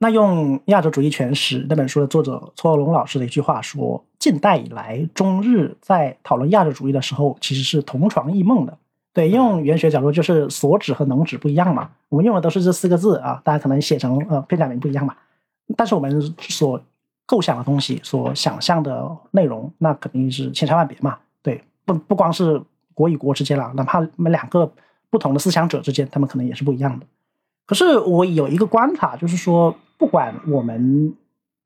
[0.01, 8.79] 那用《亚洲主义全史》那本书的作者搓龙老师的一句话说：“近代以来，中日在讨论亚洲主义的时候，其实是同床异梦的。”
[9.13, 11.91] 对，用语言学角度就是所指和能指不一样嘛。
[12.09, 15.17] 我们用的都是这四个字啊，大家可能写成呃片假名不一样嘛。
[15.77, 16.81] 但是我们所
[17.27, 21.19] 构想的东西，所想象的内容，那肯定是千差万别嘛。
[21.43, 22.63] 对，不不光是
[22.95, 24.71] 国与国之间了，哪怕我们两个
[25.11, 27.07] 不同的思想者之间，他们可能也是不一样的。
[27.67, 31.15] 可是我有一个观察，就是说，不管我们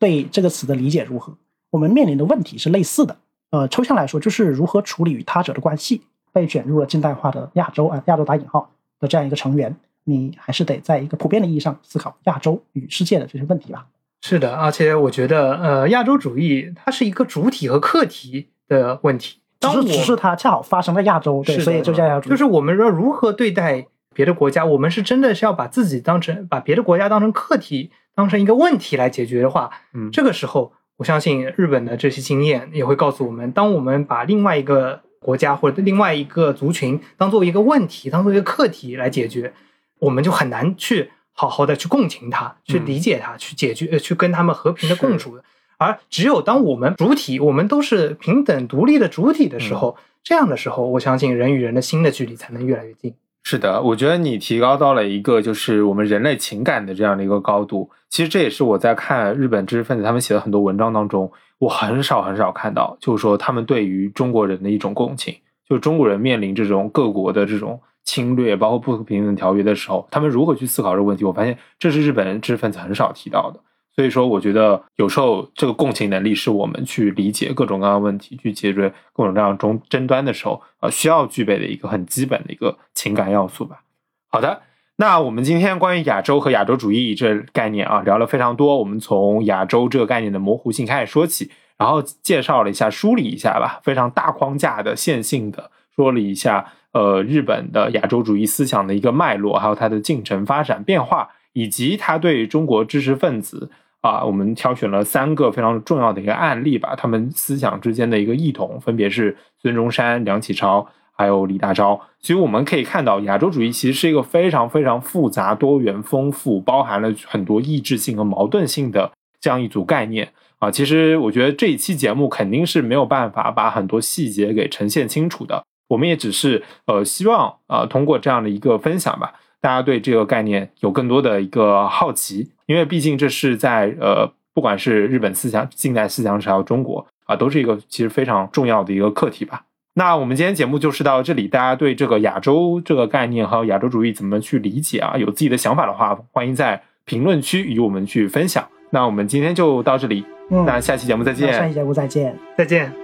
[0.00, 1.32] 对这个词的理解如何，
[1.70, 3.16] 我们面临的问题是类似的。
[3.50, 6.02] 呃，抽象来说，就是如何处理与他者的关系。
[6.34, 13.84] 被卷入了近代化的亚洲啊，亚洲打引号的这样一个成员，你还是得在一个普遍的意义上思考亚洲与世界的这些问题吧。
[14.22, 19.40] 是的，而且我觉得，呃，亚洲主义它是一个主体和客体的问题。
[19.60, 22.30] 只是当我只是它恰好发生在亚洲，对，所以就叫亚洲主义。
[22.30, 39.52] 就是我们说如何对待别的国家，我们是真的是要把自己当成把别的国家当成客体，当成一个问题来解决的话，嗯这个时候我相信日本的这些经验也会告诉我们，当我们把另外一个国家或者另外一个族群当做一个问题，当做一个课题来解决，
[39.98, 45.44] 我们就很难去好好的去共情它，去理解它，去解决，呃，去跟他们和平的共处的。
[45.78, 53.14] 而只有当我们主体，我们都是平等独立的主体的时候，这样的时候，我相信人与人的心的距离才能越来越近。
[53.44, 57.90] 是的，我觉得你提高到了一个就是我们人类情感的这样的一个高度。
[58.08, 65.34] 其实这也是我在看日本知识分子他们写的很多文章当中，我很少很少看到，就是说他们对于中国人的一种共情，
[65.68, 71.24] 就中国人面临这种各国的这种侵略，包括不平等条约的时候，他们如何去思考这个问题。
[71.24, 73.60] 我发现这是日本人知识分子很少提到的。
[73.94, 83.82] 所以说，我觉得有时候这个共情能力是我们去理解各种各样的问题、去解决各种各样中争端的时候，呃，需要具备的一个很基本的一个情感要素吧。
[84.30, 84.62] 好的，
[84.96, 88.78] 那我们今天关于亚洲和亚洲主义这概念啊，聊了非常多。
[88.78, 103.70] 我们从亚洲这个概念的模糊性开始说起，然后介绍了一下、梳理一下吧，非常大框架的、线性的说了一下，呃，日本的亚洲主义思想的一个脉络，还有它的进程、发展、变化，以及它对中国知识分子。
[104.02, 111.98] 啊，我们挑选了三个非常重要的一个案例吧，他们思想之间的一个异同，分别是孙中山、梁启超，还有李大钊。
[112.20, 120.68] 所以我们可以看到，亚洲主义其实是一个非常非常复杂、多元、丰富，包含了很多意志性和矛盾性的这样一组概念啊。
[120.68, 129.34] 其实我觉得这一期节目肯定是没有办法把很多细节给呈现清楚的，我们也只是呃希望啊、呃、通过这样的一个分享吧。
[129.62, 139.62] 大家对这个概念有更多的一个好奇，因为毕竟这是在呃，不管是日本思想、近代思想史，还有中国啊，都是一个其实非常重要的一个课题吧。
[139.94, 148.66] 那我们今天节目就是到这里，大家对这个亚洲这个概念还有亚洲主义怎么去理解啊，有自己的想法的话，欢迎在评论区与我们去分享。
[148.90, 151.52] 那我们今天就到这里，嗯，那下期节目再见。
[151.52, 152.36] 下期节目再见。
[152.58, 153.01] 再见。